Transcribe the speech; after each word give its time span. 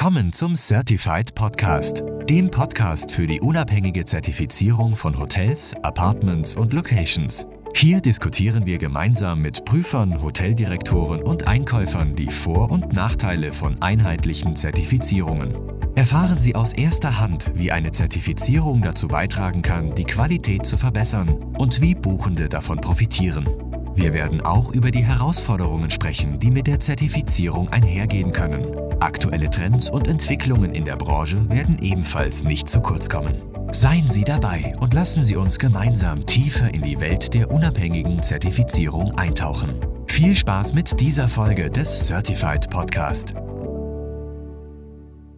Willkommen 0.00 0.32
zum 0.32 0.56
Certified 0.56 1.34
Podcast, 1.34 2.02
dem 2.26 2.50
Podcast 2.50 3.12
für 3.12 3.26
die 3.26 3.38
unabhängige 3.38 4.06
Zertifizierung 4.06 4.96
von 4.96 5.18
Hotels, 5.18 5.74
Apartments 5.82 6.56
und 6.56 6.72
Locations. 6.72 7.46
Hier 7.74 8.00
diskutieren 8.00 8.64
wir 8.64 8.78
gemeinsam 8.78 9.42
mit 9.42 9.66
Prüfern, 9.66 10.22
Hoteldirektoren 10.22 11.22
und 11.22 11.46
Einkäufern 11.46 12.16
die 12.16 12.30
Vor- 12.30 12.70
und 12.70 12.94
Nachteile 12.94 13.52
von 13.52 13.82
einheitlichen 13.82 14.56
Zertifizierungen. 14.56 15.54
Erfahren 15.96 16.40
Sie 16.40 16.54
aus 16.54 16.72
erster 16.72 17.20
Hand, 17.20 17.52
wie 17.54 17.70
eine 17.70 17.90
Zertifizierung 17.90 18.80
dazu 18.80 19.06
beitragen 19.06 19.60
kann, 19.60 19.94
die 19.94 20.04
Qualität 20.04 20.64
zu 20.64 20.78
verbessern 20.78 21.28
und 21.58 21.82
wie 21.82 21.94
Buchende 21.94 22.48
davon 22.48 22.80
profitieren. 22.80 23.46
Wir 23.94 24.14
werden 24.14 24.40
auch 24.40 24.72
über 24.72 24.90
die 24.90 25.04
Herausforderungen 25.04 25.90
sprechen, 25.90 26.38
die 26.38 26.50
mit 26.50 26.66
der 26.66 26.80
Zertifizierung 26.80 27.68
einhergehen 27.68 28.32
können. 28.32 28.74
Aktuelle 29.00 29.50
Trends 29.50 29.90
und 29.90 30.08
Entwicklungen 30.08 30.72
in 30.72 30.84
der 30.84 30.96
Branche 30.96 31.48
werden 31.50 31.78
ebenfalls 31.80 32.44
nicht 32.44 32.68
zu 32.68 32.80
kurz 32.80 33.08
kommen. 33.08 33.42
Seien 33.72 34.08
Sie 34.08 34.24
dabei 34.24 34.72
und 34.80 34.94
lassen 34.94 35.22
Sie 35.22 35.36
uns 35.36 35.58
gemeinsam 35.58 36.26
tiefer 36.26 36.72
in 36.72 36.82
die 36.82 37.00
Welt 37.00 37.34
der 37.34 37.50
unabhängigen 37.50 38.22
Zertifizierung 38.22 39.16
eintauchen. 39.18 39.80
Viel 40.06 40.34
Spaß 40.34 40.74
mit 40.74 41.00
dieser 41.00 41.28
Folge 41.28 41.70
des 41.70 42.06
Certified 42.06 42.70
Podcast. 42.70 43.34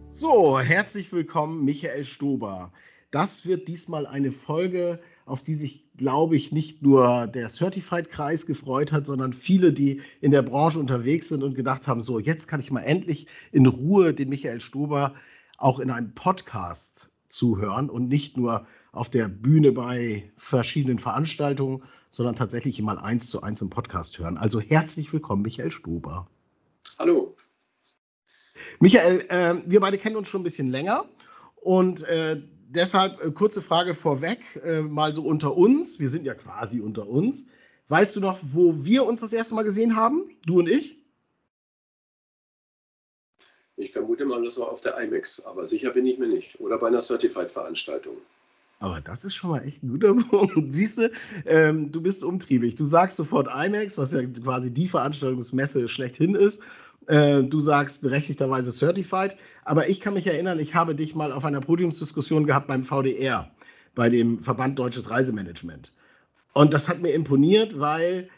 So, 0.09 0.59
herzlich 0.59 1.11
willkommen, 1.11 1.65
Michael 1.65 2.05
Stober. 2.05 2.71
Das 3.11 3.45
wird 3.45 3.67
diesmal 3.67 4.07
eine 4.07 4.31
Folge, 4.31 4.99
auf 5.25 5.43
die 5.43 5.55
sich, 5.55 5.82
glaube 5.97 6.35
ich, 6.35 6.51
nicht 6.51 6.81
nur 6.81 7.27
der 7.27 7.49
Certified-Kreis 7.49 8.45
gefreut 8.45 8.91
hat, 8.91 9.05
sondern 9.05 9.33
viele, 9.33 9.73
die 9.73 10.01
in 10.21 10.31
der 10.31 10.41
Branche 10.41 10.79
unterwegs 10.79 11.29
sind 11.29 11.43
und 11.43 11.55
gedacht 11.55 11.87
haben, 11.87 12.01
so, 12.01 12.19
jetzt 12.19 12.47
kann 12.47 12.59
ich 12.59 12.71
mal 12.71 12.81
endlich 12.81 13.27
in 13.51 13.65
Ruhe 13.65 14.13
den 14.13 14.29
Michael 14.29 14.59
Stober 14.59 15.13
auch 15.57 15.79
in 15.79 15.91
einem 15.91 16.13
Podcast 16.13 17.09
zuhören 17.29 17.89
und 17.89 18.07
nicht 18.07 18.37
nur 18.37 18.65
auf 18.91 19.09
der 19.09 19.27
Bühne 19.27 19.71
bei 19.71 20.31
verschiedenen 20.37 20.99
Veranstaltungen, 20.99 21.83
sondern 22.11 22.35
tatsächlich 22.35 22.79
mal 22.81 22.99
eins 22.99 23.29
zu 23.29 23.41
eins 23.41 23.61
im 23.61 23.69
Podcast 23.69 24.19
hören. 24.19 24.37
Also 24.37 24.59
herzlich 24.61 25.11
willkommen, 25.13 25.41
Michael 25.41 25.71
Stober. 25.71 26.27
Hallo. 26.99 27.35
Michael, 28.79 29.25
äh, 29.29 29.55
wir 29.65 29.79
beide 29.79 29.97
kennen 29.97 30.15
uns 30.15 30.29
schon 30.29 30.41
ein 30.41 30.43
bisschen 30.43 30.69
länger 30.69 31.05
und 31.55 32.03
äh, 32.03 32.41
deshalb 32.73 33.23
äh, 33.23 33.31
kurze 33.31 33.61
Frage 33.61 33.93
vorweg, 33.93 34.39
äh, 34.63 34.81
mal 34.81 35.13
so 35.13 35.23
unter 35.23 35.55
uns. 35.55 35.99
Wir 35.99 36.09
sind 36.09 36.25
ja 36.25 36.33
quasi 36.33 36.81
unter 36.81 37.07
uns. 37.07 37.49
Weißt 37.87 38.15
du 38.15 38.19
noch, 38.19 38.39
wo 38.41 38.85
wir 38.85 39.05
uns 39.05 39.21
das 39.21 39.33
erste 39.33 39.55
Mal 39.55 39.63
gesehen 39.63 39.95
haben? 39.95 40.29
Du 40.45 40.59
und 40.59 40.67
ich? 40.67 40.97
Ich 43.75 43.91
vermute 43.91 44.25
mal, 44.25 44.41
das 44.43 44.59
war 44.59 44.69
auf 44.69 44.81
der 44.81 44.97
IMAX, 44.97 45.43
aber 45.45 45.65
sicher 45.65 45.91
bin 45.91 46.05
ich 46.05 46.17
mir 46.17 46.27
nicht. 46.27 46.59
Oder 46.59 46.77
bei 46.77 46.87
einer 46.87 47.01
Certified-Veranstaltung. 47.01 48.17
Aber 48.79 49.01
das 49.01 49.23
ist 49.23 49.35
schon 49.35 49.49
mal 49.49 49.65
echt 49.65 49.81
ein 49.81 49.89
guter 49.89 50.13
Punkt. 50.29 50.73
Siehst 50.73 50.97
du, 50.97 51.11
ähm, 51.45 51.91
du 51.91 52.01
bist 52.01 52.23
umtriebig. 52.23 52.75
Du 52.75 52.85
sagst 52.85 53.17
sofort 53.17 53.47
IMAX, 53.47 53.97
was 53.97 54.11
ja 54.11 54.21
quasi 54.23 54.71
die 54.71 54.87
Veranstaltungsmesse 54.87 55.87
schlechthin 55.87 56.35
ist. 56.35 56.61
Äh, 57.07 57.43
du 57.43 57.59
sagst 57.59 58.01
berechtigterweise 58.01 58.71
Certified. 58.71 59.35
Aber 59.65 59.89
ich 59.89 60.01
kann 60.01 60.13
mich 60.13 60.27
erinnern, 60.27 60.59
ich 60.59 60.75
habe 60.75 60.95
dich 60.95 61.15
mal 61.15 61.31
auf 61.31 61.45
einer 61.45 61.61
Podiumsdiskussion 61.61 62.45
gehabt 62.45 62.67
beim 62.67 62.83
VDR, 62.83 63.51
bei 63.95 64.09
dem 64.09 64.41
Verband 64.41 64.79
Deutsches 64.79 65.09
Reisemanagement. 65.09 65.91
Und 66.53 66.73
das 66.73 66.87
hat 66.87 67.01
mir 67.01 67.13
imponiert, 67.13 67.79
weil 67.79 68.29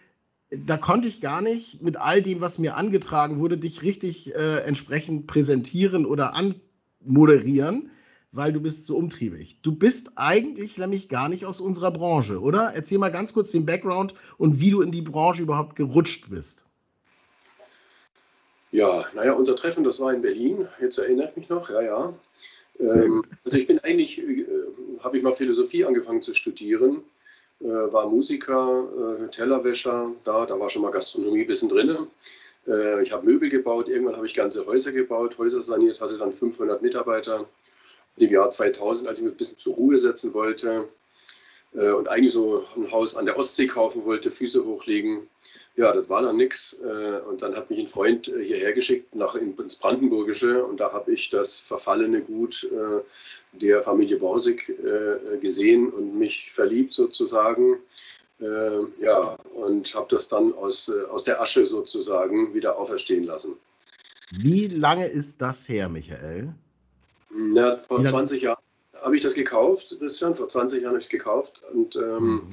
da 0.50 0.78
konnte 0.78 1.08
ich 1.08 1.22
gar 1.22 1.42
nicht 1.42 1.82
mit 1.82 1.98
all 1.98 2.22
dem, 2.22 2.42
was 2.42 2.60
mir 2.60 2.78
angetragen 2.78 3.40
wurde, 3.40 3.58
dich 3.58 3.82
richtig 3.82 4.34
äh, 4.36 4.60
entsprechend 4.60 5.28
präsentieren 5.28 6.06
oder 6.06 6.34
anmoderieren, 6.34 7.90
weil 8.32 8.54
du 8.54 8.62
bist 8.62 8.86
so 8.86 8.96
umtriebig. 8.98 9.62
Du 9.62 9.76
bist 9.76 10.14
eigentlich 10.18 10.78
nämlich 10.78 11.10
gar 11.10 11.30
nicht 11.30 11.46
aus 11.46 11.60
unserer 11.60 11.92
Branche, 11.92 12.42
oder? 12.42 12.74
Erzähl 12.74 12.98
mal 12.98 13.12
ganz 13.12 13.34
kurz 13.34 13.52
den 13.52 13.66
Background 13.66 14.14
und 14.38 14.60
wie 14.60 14.72
du 14.72 14.82
in 14.82 14.92
die 14.92 15.02
Branche 15.02 15.42
überhaupt 15.42 15.76
gerutscht 15.76 16.30
bist. 16.30 16.65
Ja, 18.76 19.06
naja, 19.14 19.34
unser 19.34 19.56
Treffen, 19.56 19.84
das 19.84 20.00
war 20.00 20.14
in 20.14 20.22
Berlin, 20.22 20.68
jetzt 20.82 20.98
erinnere 20.98 21.30
ich 21.30 21.36
mich 21.38 21.50
noch, 21.50 21.70
ja, 21.70 21.82
ja. 21.82 22.14
Ähm, 22.80 23.24
also 23.44 23.58
ich 23.58 23.68
bin 23.68 23.80
eigentlich, 23.80 24.20
äh, 24.20 24.46
habe 25.00 25.18
ich 25.18 25.24
mal 25.24 25.34
Philosophie 25.34 25.86
angefangen 25.86 26.22
zu 26.22 26.34
studieren 26.34 27.04
äh, 27.62 27.66
war 27.66 28.08
Musiker, 28.08 29.20
äh, 29.24 29.28
Tellerwäscher, 29.30 30.12
da, 30.24 30.46
da 30.46 30.60
war 30.60 30.70
schon 30.70 30.82
mal 30.82 30.92
Gastronomie 30.92 31.42
ein 31.42 31.48
bisschen 31.48 31.70
drin. 31.70 32.08
Äh, 32.68 33.02
ich 33.04 33.12
habe 33.12 33.26
Möbel 33.26 33.50
gebaut, 33.50 33.90
irgendwann 33.90 34.16
habe 34.16 34.26
ich 34.26 34.36
ganze 34.36 34.66
Häuser 34.66 34.92
gebaut, 34.92 35.38
Häuser 35.38 35.62
saniert, 35.62 36.02
hatte 36.02 36.18
dann 36.18 36.34
500 36.34 36.82
Mitarbeiter. 36.82 37.46
Im 38.18 38.32
Jahr 38.32 38.50
2000, 38.50 39.10
als 39.10 39.20
ich 39.20 39.26
mich 39.26 39.34
ein 39.34 39.38
bisschen 39.38 39.58
zur 39.58 39.76
Ruhe 39.76 39.98
setzen 39.98 40.34
wollte, 40.34 40.88
äh, 41.74 41.92
und 41.92 42.08
eigentlich 42.08 42.32
so 42.32 42.64
ein 42.76 42.92
Haus 42.92 43.16
an 43.16 43.26
der 43.26 43.38
Ostsee 43.38 43.68
kaufen 43.68 44.06
wollte, 44.06 44.32
Füße 44.32 44.66
hochlegen. 44.66 45.28
Ja, 45.78 45.92
das 45.92 46.10
war 46.10 46.22
dann 46.22 46.38
nichts. 46.38 46.80
Äh, 46.82 47.20
und 47.28 47.42
dann 47.42 47.56
hat 47.56 47.70
mich 47.70 47.80
ein 47.80 47.88
Freund 47.88 48.30
äh, 48.30 48.44
hierher 48.44 48.72
geschickt, 48.74 49.14
nach 49.14 49.36
ins 49.36 49.76
Brandenburgische. 49.76 50.64
Und 50.66 50.80
da 50.80 50.94
habe 50.94 51.12
ich 51.12 51.30
das 51.30 51.60
verfallene 51.60 52.22
Gut 52.22 52.68
der 53.54 53.82
Familie 53.82 54.18
Borsig 54.18 54.74
gesehen 55.42 55.90
und 55.90 56.18
mich 56.18 56.52
verliebt 56.52 56.94
sozusagen. 56.94 57.78
Ja, 58.40 59.38
und 59.54 59.96
habe 59.96 60.08
das 60.10 60.28
dann 60.28 60.54
aus, 60.56 60.90
aus 60.90 61.24
der 61.24 61.42
Asche 61.42 61.66
sozusagen 61.66 62.54
wieder 62.54 62.78
auferstehen 62.78 63.24
lassen. 63.24 63.54
Wie 64.32 64.68
lange 64.68 65.08
ist 65.08 65.42
das 65.42 65.70
her, 65.70 65.88
Michael? 65.88 66.54
Ja, 67.54 67.78
vor 67.78 68.04
20 68.04 68.42
Jahren 68.42 68.62
habe 69.02 69.16
ich 69.16 69.22
das 69.22 69.34
gekauft, 69.36 69.96
Christian, 70.00 70.34
vor 70.34 70.48
20 70.48 70.82
Jahren 70.82 70.94
habe 70.94 71.02
ich 71.02 71.10
gekauft. 71.10 71.62
Und, 71.74 71.96
ähm, 71.96 72.24
mhm. 72.24 72.50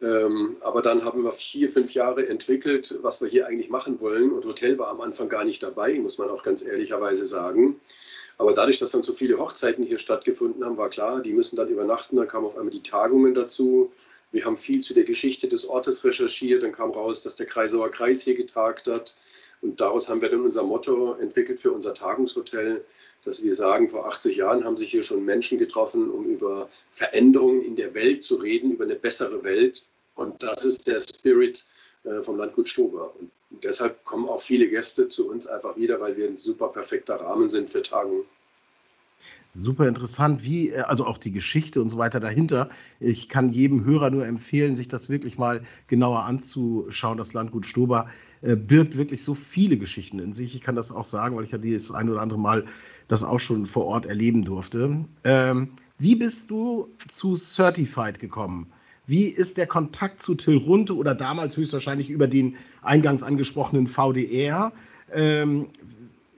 Ähm, 0.00 0.56
aber 0.60 0.80
dann 0.80 1.04
haben 1.04 1.24
wir 1.24 1.32
vier, 1.32 1.68
fünf 1.68 1.92
Jahre 1.92 2.28
entwickelt, 2.28 2.98
was 3.02 3.20
wir 3.20 3.28
hier 3.28 3.46
eigentlich 3.46 3.68
machen 3.68 4.00
wollen. 4.00 4.32
Und 4.32 4.44
Hotel 4.44 4.78
war 4.78 4.88
am 4.88 5.00
Anfang 5.00 5.28
gar 5.28 5.44
nicht 5.44 5.62
dabei, 5.62 5.98
muss 5.98 6.18
man 6.18 6.28
auch 6.28 6.42
ganz 6.42 6.64
ehrlicherweise 6.64 7.26
sagen. 7.26 7.80
Aber 8.36 8.52
dadurch, 8.52 8.78
dass 8.78 8.92
dann 8.92 9.02
so 9.02 9.12
viele 9.12 9.38
Hochzeiten 9.38 9.84
hier 9.84 9.98
stattgefunden 9.98 10.64
haben, 10.64 10.76
war 10.76 10.90
klar, 10.90 11.20
die 11.20 11.32
müssen 11.32 11.56
dann 11.56 11.68
übernachten. 11.68 12.16
Dann 12.16 12.28
kamen 12.28 12.46
auf 12.46 12.56
einmal 12.56 12.70
die 12.70 12.82
Tagungen 12.82 13.34
dazu. 13.34 13.90
Wir 14.30 14.44
haben 14.44 14.54
viel 14.54 14.80
zu 14.80 14.94
der 14.94 15.04
Geschichte 15.04 15.48
des 15.48 15.66
Ortes 15.66 16.04
recherchiert. 16.04 16.62
Dann 16.62 16.72
kam 16.72 16.92
raus, 16.92 17.24
dass 17.24 17.34
der 17.34 17.46
Kreisauer 17.46 17.90
Kreis 17.90 18.22
hier 18.22 18.36
getagt 18.36 18.86
hat. 18.86 19.16
Und 19.60 19.80
daraus 19.80 20.08
haben 20.08 20.20
wir 20.20 20.28
dann 20.28 20.44
unser 20.44 20.62
Motto 20.62 21.14
entwickelt 21.14 21.58
für 21.58 21.72
unser 21.72 21.94
Tagungshotel, 21.94 22.84
dass 23.24 23.42
wir 23.42 23.54
sagen, 23.54 23.88
vor 23.88 24.06
80 24.06 24.36
Jahren 24.36 24.64
haben 24.64 24.76
sich 24.76 24.90
hier 24.90 25.02
schon 25.02 25.24
Menschen 25.24 25.58
getroffen, 25.58 26.10
um 26.10 26.26
über 26.26 26.68
Veränderungen 26.92 27.62
in 27.62 27.74
der 27.74 27.94
Welt 27.94 28.22
zu 28.22 28.36
reden, 28.36 28.72
über 28.72 28.84
eine 28.84 28.96
bessere 28.96 29.42
Welt. 29.42 29.84
Und 30.14 30.42
das 30.42 30.64
ist 30.64 30.86
der 30.86 31.00
Spirit 31.00 31.66
äh, 32.04 32.22
vom 32.22 32.36
Landgut 32.36 32.68
Stober. 32.68 33.12
Und 33.18 33.30
deshalb 33.64 34.04
kommen 34.04 34.28
auch 34.28 34.40
viele 34.40 34.68
Gäste 34.68 35.08
zu 35.08 35.28
uns 35.28 35.46
einfach 35.46 35.76
wieder, 35.76 36.00
weil 36.00 36.16
wir 36.16 36.26
ein 36.26 36.36
super 36.36 36.68
perfekter 36.68 37.16
Rahmen 37.16 37.48
sind 37.48 37.70
für 37.70 37.82
Tagungen. 37.82 38.24
Super 39.54 39.88
interessant, 39.88 40.44
wie, 40.44 40.70
äh, 40.70 40.80
also 40.80 41.04
auch 41.04 41.18
die 41.18 41.32
Geschichte 41.32 41.80
und 41.82 41.90
so 41.90 41.98
weiter 41.98 42.20
dahinter. 42.20 42.68
Ich 43.00 43.28
kann 43.28 43.50
jedem 43.50 43.84
Hörer 43.84 44.10
nur 44.10 44.26
empfehlen, 44.26 44.76
sich 44.76 44.88
das 44.88 45.08
wirklich 45.08 45.38
mal 45.38 45.62
genauer 45.88 46.24
anzuschauen. 46.24 47.18
Das 47.18 47.32
Landgut 47.32 47.66
Stober 47.66 48.08
äh, 48.42 48.56
birgt 48.56 48.96
wirklich 48.96 49.22
so 49.22 49.34
viele 49.34 49.76
Geschichten 49.76 50.18
in 50.18 50.32
sich. 50.32 50.54
Ich 50.54 50.60
kann 50.60 50.76
das 50.76 50.92
auch 50.92 51.04
sagen, 51.04 51.36
weil 51.36 51.44
ich 51.44 51.50
ja 51.50 51.58
das 51.58 51.92
ein 51.92 52.08
oder 52.08 52.20
andere 52.20 52.38
Mal 52.38 52.64
das 53.08 53.24
auch 53.24 53.40
schon 53.40 53.66
vor 53.66 53.86
Ort 53.86 54.06
erleben 54.06 54.44
durfte. 54.44 55.04
Ähm, 55.24 55.68
wie 55.98 56.14
bist 56.14 56.50
du 56.50 56.88
zu 57.08 57.36
Certified 57.36 58.18
gekommen? 58.20 58.68
Wie 59.06 59.24
ist 59.24 59.56
der 59.56 59.66
Kontakt 59.66 60.20
zu 60.20 60.34
Till 60.34 60.58
Runte 60.58 60.94
oder 60.94 61.14
damals 61.14 61.56
höchstwahrscheinlich 61.56 62.10
über 62.10 62.28
den 62.28 62.56
eingangs 62.82 63.22
angesprochenen 63.22 63.88
VDR? 63.88 64.72
Ähm, 65.12 65.68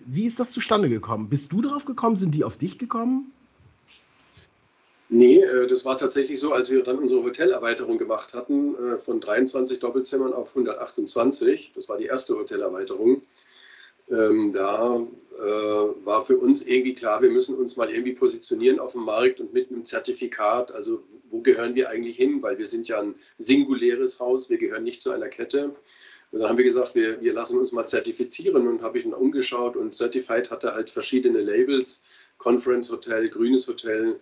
wie 0.06 0.24
ist 0.24 0.40
das 0.40 0.52
zustande 0.52 0.88
gekommen? 0.88 1.28
Bist 1.28 1.52
du 1.52 1.62
drauf 1.62 1.84
gekommen? 1.84 2.16
Sind 2.16 2.34
die 2.34 2.44
auf 2.44 2.56
dich 2.56 2.78
gekommen? 2.78 3.32
Nee, 5.12 5.42
äh, 5.42 5.66
das 5.66 5.84
war 5.84 5.98
tatsächlich 5.98 6.38
so, 6.38 6.52
als 6.52 6.70
wir 6.70 6.84
dann 6.84 6.98
unsere 6.98 7.24
Hotelerweiterung 7.24 7.98
gemacht 7.98 8.32
hatten, 8.32 8.76
äh, 8.76 8.98
von 9.00 9.20
23 9.20 9.80
Doppelzimmern 9.80 10.32
auf 10.32 10.50
128. 10.50 11.72
Das 11.74 11.88
war 11.88 11.98
die 11.98 12.06
erste 12.06 12.36
Hotelerweiterung. 12.36 13.22
Ähm, 14.08 14.52
da 14.52 14.98
äh, 15.40 16.04
war 16.04 16.22
für 16.24 16.36
uns 16.38 16.64
irgendwie 16.64 16.94
klar, 16.94 17.22
wir 17.22 17.30
müssen 17.30 17.56
uns 17.56 17.76
mal 17.76 17.90
irgendwie 17.90 18.12
positionieren 18.12 18.78
auf 18.78 18.92
dem 18.92 19.02
Markt 19.02 19.40
und 19.40 19.52
mit 19.52 19.70
einem 19.70 19.84
Zertifikat. 19.84 20.72
Also, 20.72 21.02
wo 21.28 21.40
gehören 21.40 21.74
wir 21.74 21.90
eigentlich 21.90 22.16
hin? 22.16 22.40
Weil 22.40 22.58
wir 22.58 22.66
sind 22.66 22.86
ja 22.86 23.00
ein 23.00 23.16
singuläres 23.36 24.20
Haus, 24.20 24.48
wir 24.48 24.58
gehören 24.58 24.84
nicht 24.84 25.02
zu 25.02 25.10
einer 25.10 25.28
Kette. 25.28 25.74
Und 26.30 26.38
dann 26.38 26.48
haben 26.48 26.58
wir 26.58 26.64
gesagt, 26.64 26.94
wir, 26.94 27.20
wir 27.20 27.32
lassen 27.32 27.58
uns 27.58 27.72
mal 27.72 27.86
zertifizieren 27.86 28.68
und 28.68 28.82
habe 28.82 28.98
ich 28.98 29.04
dann 29.04 29.14
umgeschaut 29.14 29.74
und 29.74 29.92
Certified 29.92 30.52
hatte 30.52 30.72
halt 30.72 30.88
verschiedene 30.88 31.40
Labels, 31.40 32.04
Conference 32.38 32.90
Hotel, 32.92 33.28
Grünes 33.28 33.66
Hotel, 33.66 34.20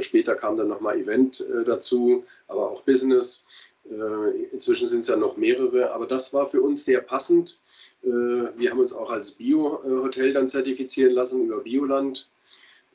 später 0.00 0.34
kam 0.34 0.56
dann 0.56 0.68
nochmal 0.68 0.98
Event 0.98 1.40
äh, 1.40 1.64
dazu, 1.64 2.24
aber 2.46 2.70
auch 2.70 2.82
Business. 2.82 3.44
Äh, 3.88 4.42
inzwischen 4.52 4.88
sind 4.88 5.00
es 5.00 5.08
ja 5.08 5.16
noch 5.16 5.36
mehrere, 5.36 5.92
aber 5.92 6.06
das 6.06 6.32
war 6.32 6.46
für 6.46 6.62
uns 6.62 6.84
sehr 6.84 7.00
passend, 7.00 7.58
wir 8.00 8.70
haben 8.70 8.78
uns 8.78 8.92
auch 8.92 9.10
als 9.10 9.32
Bio-Hotel 9.32 10.32
dann 10.32 10.48
zertifizieren 10.48 11.12
lassen 11.12 11.46
über 11.46 11.58
Bioland. 11.58 12.30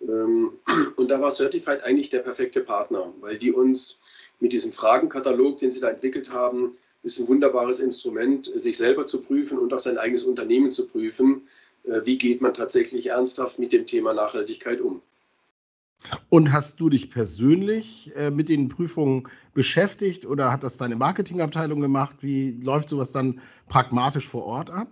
Ähm, 0.01 0.53
und 0.95 1.11
da 1.11 1.19
war 1.19 1.29
Certified 1.29 1.83
eigentlich 1.83 2.09
der 2.09 2.19
perfekte 2.19 2.61
Partner, 2.61 3.13
weil 3.19 3.37
die 3.37 3.51
uns 3.51 3.99
mit 4.39 4.53
diesem 4.53 4.71
Fragenkatalog, 4.71 5.57
den 5.57 5.71
sie 5.71 5.81
da 5.81 5.89
entwickelt 5.89 6.31
haben, 6.31 6.77
ist 7.03 7.19
ein 7.19 7.27
wunderbares 7.27 7.79
Instrument, 7.79 8.51
sich 8.55 8.77
selber 8.77 9.05
zu 9.05 9.21
prüfen 9.21 9.57
und 9.57 9.73
auch 9.73 9.79
sein 9.79 9.97
eigenes 9.97 10.23
Unternehmen 10.23 10.71
zu 10.71 10.87
prüfen. 10.87 11.47
Äh, 11.83 12.01
wie 12.05 12.17
geht 12.17 12.41
man 12.41 12.53
tatsächlich 12.53 13.07
ernsthaft 13.07 13.59
mit 13.59 13.71
dem 13.73 13.85
Thema 13.85 14.13
Nachhaltigkeit 14.13 14.81
um? 14.81 15.01
Und 16.29 16.51
hast 16.51 16.79
du 16.79 16.89
dich 16.89 17.09
persönlich 17.09 18.11
äh, 18.15 18.29
mit 18.29 18.49
den 18.49 18.69
Prüfungen 18.69 19.27
beschäftigt 19.53 20.25
oder 20.25 20.51
hat 20.51 20.63
das 20.63 20.77
deine 20.77 20.95
Marketingabteilung 20.95 21.81
gemacht? 21.81 22.17
Wie 22.21 22.51
läuft 22.61 22.89
sowas 22.89 23.11
dann 23.11 23.41
pragmatisch 23.69 24.27
vor 24.27 24.45
Ort 24.45 24.69
ab? 24.69 24.89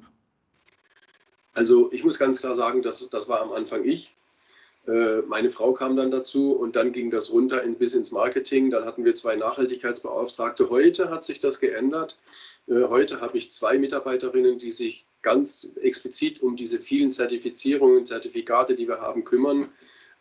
Also 1.53 1.91
ich 1.91 2.03
muss 2.03 2.17
ganz 2.17 2.39
klar 2.39 2.53
sagen, 2.53 2.81
dass 2.81 3.09
das 3.09 3.27
war 3.27 3.41
am 3.41 3.51
Anfang 3.51 3.83
ich. 3.83 4.15
Äh, 4.87 5.21
meine 5.27 5.49
Frau 5.49 5.73
kam 5.73 5.95
dann 5.95 6.11
dazu 6.11 6.53
und 6.53 6.75
dann 6.75 6.91
ging 6.91 7.11
das 7.11 7.31
runter 7.31 7.61
in, 7.63 7.75
bis 7.75 7.93
ins 7.93 8.11
Marketing. 8.11 8.71
Dann 8.71 8.85
hatten 8.85 9.05
wir 9.05 9.13
zwei 9.13 9.35
Nachhaltigkeitsbeauftragte. 9.35 10.69
Heute 10.69 11.09
hat 11.09 11.23
sich 11.23 11.39
das 11.39 11.59
geändert. 11.59 12.17
Äh, 12.67 12.85
heute 12.85 13.21
habe 13.21 13.37
ich 13.37 13.51
zwei 13.51 13.77
Mitarbeiterinnen, 13.77 14.59
die 14.59 14.71
sich 14.71 15.05
ganz 15.21 15.71
explizit 15.81 16.41
um 16.41 16.55
diese 16.55 16.79
vielen 16.79 17.11
Zertifizierungen, 17.11 18.05
Zertifikate, 18.05 18.75
die 18.75 18.87
wir 18.87 19.01
haben, 19.01 19.23
kümmern 19.23 19.69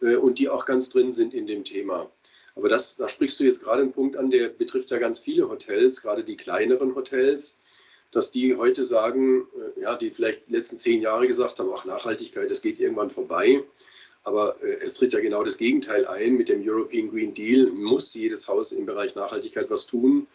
und 0.00 0.38
die 0.38 0.48
auch 0.48 0.64
ganz 0.64 0.90
drin 0.90 1.12
sind 1.12 1.34
in 1.34 1.46
dem 1.46 1.64
Thema. 1.64 2.10
Aber 2.56 2.68
das, 2.68 2.96
da 2.96 3.08
sprichst 3.08 3.38
du 3.40 3.44
jetzt 3.44 3.62
gerade 3.62 3.82
einen 3.82 3.92
Punkt 3.92 4.16
an, 4.16 4.30
der 4.30 4.48
betrifft 4.48 4.90
ja 4.90 4.98
ganz 4.98 5.18
viele 5.18 5.48
Hotels, 5.48 6.02
gerade 6.02 6.24
die 6.24 6.36
kleineren 6.36 6.94
Hotels, 6.94 7.60
dass 8.12 8.32
die 8.32 8.56
heute 8.56 8.84
sagen, 8.84 9.46
ja, 9.80 9.96
die 9.96 10.10
vielleicht 10.10 10.48
die 10.48 10.52
letzten 10.52 10.78
zehn 10.78 11.00
Jahre 11.00 11.26
gesagt 11.26 11.58
haben, 11.58 11.70
ach 11.72 11.84
Nachhaltigkeit, 11.84 12.50
das 12.50 12.62
geht 12.62 12.80
irgendwann 12.80 13.10
vorbei. 13.10 13.62
Aber 14.22 14.60
äh, 14.62 14.78
es 14.82 14.94
tritt 14.94 15.12
ja 15.12 15.20
genau 15.20 15.44
das 15.44 15.58
Gegenteil 15.58 16.06
ein. 16.06 16.34
Mit 16.34 16.48
dem 16.48 16.60
European 16.62 17.10
Green 17.10 17.32
Deal 17.32 17.70
muss 17.70 18.14
jedes 18.14 18.48
Haus 18.48 18.72
im 18.72 18.84
Bereich 18.84 19.14
Nachhaltigkeit 19.14 19.70
was 19.70 19.86
tun. 19.86 20.26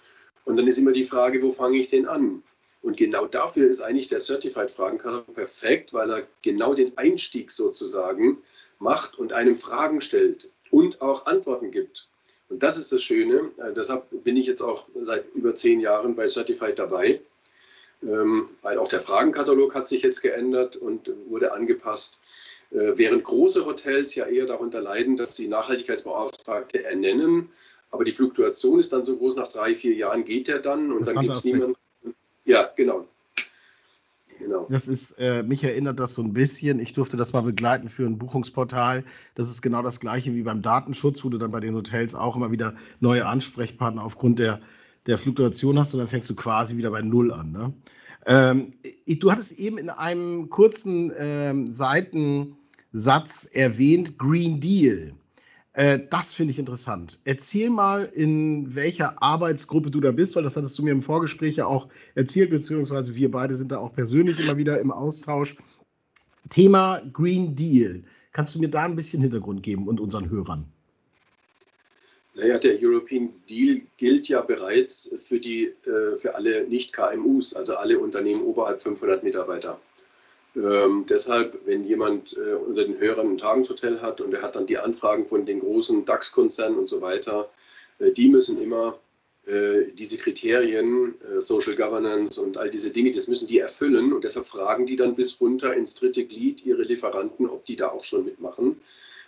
Und 0.46 0.58
dann 0.58 0.68
ist 0.68 0.78
immer 0.78 0.92
die 0.92 1.04
Frage, 1.04 1.42
wo 1.42 1.52
fange 1.52 1.78
ich 1.78 1.88
denn 1.88 2.08
an? 2.08 2.44
Und 2.86 2.98
genau 2.98 3.26
dafür 3.26 3.68
ist 3.68 3.82
eigentlich 3.82 4.10
der 4.10 4.20
Certified 4.20 4.70
Fragenkatalog 4.70 5.34
perfekt, 5.34 5.92
weil 5.92 6.08
er 6.12 6.28
genau 6.44 6.76
den 6.76 6.96
Einstieg 7.00 7.50
sozusagen 7.50 8.38
macht 8.78 9.18
und 9.18 9.34
einem 9.34 9.56
Fragen 9.56 10.02
stellt 10.02 10.52
und 10.70 11.02
auch 11.02 11.26
Antworten 11.26 11.72
gibt. 11.72 12.08
Und 12.48 12.62
das 12.62 12.78
ist 12.78 12.92
das 12.92 13.02
Schöne. 13.02 13.50
Äh, 13.58 13.74
deshalb 13.74 14.06
bin 14.24 14.38
ich 14.38 14.46
jetzt 14.46 14.62
auch 14.62 14.86
seit 15.00 15.26
über 15.34 15.56
zehn 15.56 15.80
Jahren 15.80 16.16
bei 16.16 16.28
Certified 16.28 16.78
dabei, 16.78 17.22
ähm, 18.04 18.52
weil 18.62 18.78
auch 18.78 18.88
der 18.88 19.00
Fragenkatalog 19.00 19.74
hat 19.74 19.88
sich 19.88 20.04
jetzt 20.04 20.22
geändert 20.22 20.76
und 20.76 21.10
wurde 21.28 21.54
angepasst. 21.54 22.20
Äh, 22.70 22.92
während 22.98 23.24
große 23.24 23.66
Hotels 23.66 24.14
ja 24.14 24.28
eher 24.28 24.46
darunter 24.46 24.80
leiden, 24.80 25.18
dass 25.18 25.36
sie 25.36 25.48
Nachhaltigkeitsbeauftragte 25.48 26.84
ernennen. 26.84 27.50
Aber 27.90 28.06
die 28.06 28.12
Fluktuation 28.12 28.80
ist 28.80 28.94
dann 28.94 29.06
so 29.06 29.18
groß, 29.18 29.38
nach 29.38 29.48
drei, 29.48 29.74
vier 29.74 29.96
Jahren 29.96 30.24
geht 30.24 30.48
der 30.48 30.60
dann 30.60 30.92
und 30.92 31.08
dann 31.08 31.20
gibt 31.20 31.34
es 31.34 31.44
niemanden. 31.44 31.76
Ja, 32.46 32.70
genau. 32.76 33.08
Genau. 34.40 34.68
Das 34.70 34.88
ist, 34.88 35.14
äh, 35.14 35.44
mich 35.44 35.64
erinnert 35.64 36.00
das 36.00 36.14
so 36.14 36.22
ein 36.22 36.34
bisschen. 36.34 36.80
Ich 36.80 36.94
durfte 36.94 37.18
das 37.18 37.34
mal 37.34 37.42
begleiten 37.42 37.90
für 37.90 38.06
ein 38.06 38.18
Buchungsportal. 38.18 39.04
Das 39.34 39.50
ist 39.50 39.62
genau 39.62 39.82
das 39.82 40.00
gleiche 40.00 40.34
wie 40.34 40.44
beim 40.44 40.62
Datenschutz, 40.62 41.24
wo 41.24 41.30
du 41.30 41.38
dann 41.38 41.52
bei 41.52 41.60
den 41.60 41.74
Hotels 41.74 42.16
auch 42.16 42.36
immer 42.36 42.52
wieder 42.52 42.76
neue 43.00 43.26
Ansprechpartner 43.26 44.04
aufgrund 44.04 44.40
der, 44.40 44.62
der 45.06 45.18
Fluktuation 45.18 45.80
hast 45.80 45.94
und 45.94 46.00
dann 46.00 46.08
fängst 46.08 46.30
du 46.30 46.36
quasi 46.36 46.78
wieder 46.78 46.92
bei 46.92 47.02
Null 47.02 47.32
an. 47.32 47.52
Ne? 47.52 47.74
Ähm, 48.26 48.74
du 49.08 49.32
hattest 49.32 49.58
eben 49.58 49.78
in 49.78 49.90
einem 49.90 50.50
kurzen 50.50 51.14
ähm, 51.18 51.72
Seitensatz 51.72 53.46
erwähnt 53.52 54.18
Green 54.18 54.60
Deal. 54.60 55.14
Äh, 55.76 56.00
das 56.10 56.34
finde 56.34 56.52
ich 56.52 56.60
interessant. 56.60 57.20
Erzähl 57.26 57.70
mal, 57.70 58.06
in 58.06 58.76
welcher 58.76 59.22
Arbeitsgruppe 59.22 59.92
du 59.92 60.00
da 60.00 60.12
bist, 60.12 60.36
weil 60.36 60.44
das 60.44 60.56
hattest 60.56 60.80
du 60.80 60.84
mir 60.84 60.92
im 60.92 61.02
Vorgespräch 61.02 61.58
ja 61.58 61.66
auch 61.66 61.90
erzählt, 62.16 62.50
beziehungsweise 62.50 63.14
wir 63.16 63.30
beide 63.30 63.56
sind 63.56 63.72
da 63.72 63.80
auch 63.80 63.94
persönlich 63.94 64.40
immer 64.40 64.56
wieder 64.56 64.80
im 64.80 64.92
Austausch. 64.92 65.58
Thema 66.50 67.02
Green 67.12 67.56
Deal. 67.56 68.04
Kannst 68.32 68.56
du 68.56 68.60
mir 68.60 68.70
da 68.70 68.84
ein 68.84 68.96
bisschen 68.96 69.22
Hintergrund 69.22 69.64
geben 69.64 69.88
und 69.88 70.00
unseren 70.00 70.30
Hörern? 70.30 70.66
Naja, 72.36 72.58
der 72.58 72.78
European 72.82 73.30
Deal 73.50 73.82
gilt 73.98 74.30
ja 74.30 74.42
bereits 74.42 75.14
für, 75.18 75.40
die, 75.40 75.66
äh, 75.66 76.16
für 76.18 76.36
alle 76.36 76.68
Nicht-KMUs, 76.68 77.54
also 77.54 77.76
alle 77.76 78.00
Unternehmen 78.00 78.44
oberhalb 78.44 78.82
500 78.82 79.24
Mitarbeiter. 79.24 79.80
Ähm, 80.56 81.06
deshalb, 81.10 81.60
wenn 81.66 81.84
jemand 81.84 82.38
äh, 82.38 82.54
unter 82.56 82.86
den 82.86 82.98
Hörern 83.00 83.32
ein 83.32 83.38
Tagungshotel 83.38 84.02
hat 84.02 84.22
und 84.22 84.34
er 84.34 84.42
hat 84.42 84.56
dann 84.56 84.66
die 84.66 84.78
Anfragen 84.78 85.26
von 85.26 85.46
den 85.46 85.60
großen 85.60 86.06
DAX-Konzernen 86.06 86.78
und 86.78 86.88
so 86.88 87.02
weiter, 87.02 87.50
äh, 88.00 88.12
die 88.12 88.30
müssen 88.30 88.62
immer 88.62 88.98
äh, 89.46 89.92
diese 89.94 90.18
Kriterien, 90.18 91.14
äh, 91.22 91.40
Social 91.40 91.76
Governance 91.76 92.42
und 92.42 92.58
all 92.58 92.72
diese 92.72 92.90
Dinge, 92.90 93.12
das 93.12 93.28
müssen 93.28 93.48
die 93.48 93.60
erfüllen 93.60 94.14
und 94.14 94.24
deshalb 94.24 94.48
fragen 94.48 94.86
die 94.86 94.96
dann 94.96 95.16
bis 95.16 95.40
runter 95.40 95.76
ins 95.76 95.96
dritte 95.96 96.26
Glied 96.26 96.66
ihre 96.66 96.84
Lieferanten, 96.84 97.48
ob 97.48 97.64
die 97.66 97.76
da 97.76 97.90
auch 97.90 98.04
schon 98.04 98.26
mitmachen. 98.26 98.80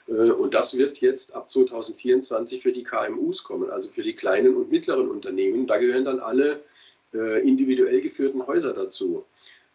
Äh, 0.07 0.31
und 0.31 0.53
das 0.53 0.77
wird 0.77 1.01
jetzt 1.01 1.35
ab 1.35 1.49
2024 1.49 2.61
für 2.61 2.71
die 2.71 2.83
KMUs 2.83 3.43
kommen, 3.43 3.69
also 3.69 3.91
für 3.91 4.03
die 4.03 4.15
kleinen 4.15 4.55
und 4.55 4.71
mittleren 4.71 5.07
Unternehmen. 5.07 5.67
Da 5.67 5.77
gehören 5.77 6.05
dann 6.05 6.19
alle 6.19 6.63
äh, 7.13 7.47
individuell 7.47 8.01
geführten 8.01 8.45
Häuser 8.47 8.73
dazu. 8.73 9.25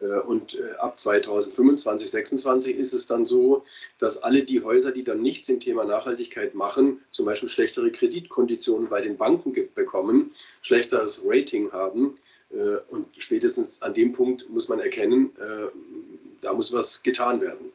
Äh, 0.03 0.19
und 0.21 0.59
ab 0.79 0.99
2025, 0.99 2.11
2026 2.11 2.77
ist 2.77 2.93
es 2.93 3.07
dann 3.07 3.25
so, 3.25 3.65
dass 3.99 4.23
alle 4.23 4.43
die 4.43 4.63
Häuser, 4.63 4.93
die 4.93 5.05
dann 5.05 5.23
nichts 5.23 5.49
im 5.49 5.61
Thema 5.61 5.85
Nachhaltigkeit 5.85 6.55
machen, 6.55 7.01
zum 7.11 7.27
Beispiel 7.27 7.49
schlechtere 7.49 7.91
Kreditkonditionen 7.91 8.89
bei 8.89 9.01
den 9.01 9.17
Banken 9.17 9.55
bekommen, 9.75 10.33
schlechteres 10.61 11.23
Rating 11.25 11.71
haben. 11.73 12.17
Und 12.89 13.07
spätestens 13.17 13.81
an 13.81 13.95
dem 13.95 14.13
Punkt 14.13 14.49
muss 14.51 14.69
man 14.69 14.79
erkennen, 14.79 15.31
da 16.43 16.53
muss 16.53 16.73
was 16.73 17.03
getan 17.03 17.41
werden. 17.41 17.73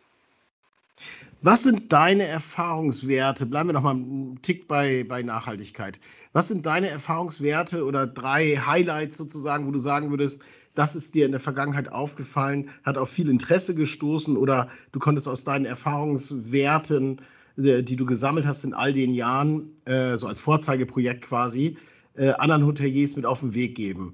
Was 1.42 1.64
sind 1.64 1.94
deine 1.94 2.26
Erfahrungswerte? 2.26 3.46
Bleiben 3.46 3.70
wir 3.70 3.74
noch 3.74 3.84
mal 3.84 3.92
einen 3.92 4.40
Tick 4.42 4.68
bei, 4.68 5.06
bei 5.08 5.22
Nachhaltigkeit. 5.22 6.00
Was 6.34 6.48
sind 6.48 6.66
deine 6.66 6.90
Erfahrungswerte 6.90 7.86
oder 7.86 8.08
drei 8.08 8.58
Highlights 8.58 9.18
sozusagen, 9.18 9.68
wo 9.68 9.72
du 9.72 9.80
sagen 9.80 10.10
würdest, 10.10 10.44
das 10.78 10.96
ist 10.96 11.16
dir 11.16 11.26
in 11.26 11.32
der 11.32 11.40
Vergangenheit 11.40 11.92
aufgefallen, 11.92 12.70
hat 12.84 13.00
auf 13.00 13.10
viel 13.10 13.30
Interesse 13.30 13.74
gestoßen 13.74 14.38
oder 14.38 14.70
du 14.92 15.00
konntest 15.00 15.28
aus 15.28 15.44
deinen 15.44 15.66
Erfahrungswerten, 15.66 17.22
äh, 17.58 17.82
die 17.82 17.96
du 17.96 18.06
gesammelt 18.06 18.46
hast 18.46 18.64
in 18.64 18.76
all 18.76 18.94
den 18.94 19.12
Jahren, 19.12 19.72
äh, 19.86 20.18
so 20.18 20.28
als 20.28 20.40
Vorzeigeprojekt 20.40 21.24
quasi, 21.24 21.78
äh, 22.16 22.30
anderen 22.34 22.64
Hoteliers 22.64 23.16
mit 23.16 23.26
auf 23.26 23.40
den 23.40 23.56
Weg 23.56 23.74
geben? 23.74 24.14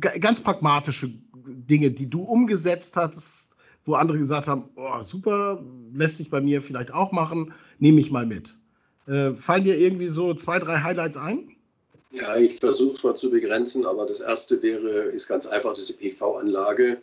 Ganz 0.00 0.40
pragmatische 0.40 1.08
Dinge, 1.46 1.92
die 1.92 2.10
du 2.10 2.22
umgesetzt 2.22 2.96
hast, 2.96 3.54
wo 3.84 3.94
andere 3.94 4.18
gesagt 4.18 4.48
haben, 4.48 4.64
oh, 4.74 5.02
super, 5.02 5.64
lässt 5.94 6.16
sich 6.16 6.30
bei 6.30 6.40
mir 6.40 6.62
vielleicht 6.62 6.92
auch 6.92 7.12
machen, 7.12 7.54
nehme 7.78 8.00
ich 8.00 8.10
mal 8.10 8.26
mit. 8.26 8.58
Fallen 9.06 9.64
dir 9.64 9.78
irgendwie 9.78 10.08
so 10.08 10.34
zwei, 10.34 10.58
drei 10.58 10.80
Highlights 10.80 11.16
ein? 11.16 11.55
Ja, 12.12 12.36
ich 12.36 12.56
versuche 12.56 12.94
es 12.94 13.02
mal 13.02 13.16
zu 13.16 13.30
begrenzen, 13.30 13.84
aber 13.84 14.06
das 14.06 14.20
erste 14.20 14.62
wäre, 14.62 15.02
ist 15.10 15.28
ganz 15.28 15.46
einfach 15.46 15.74
diese 15.74 15.94
PV-Anlage. 15.94 17.02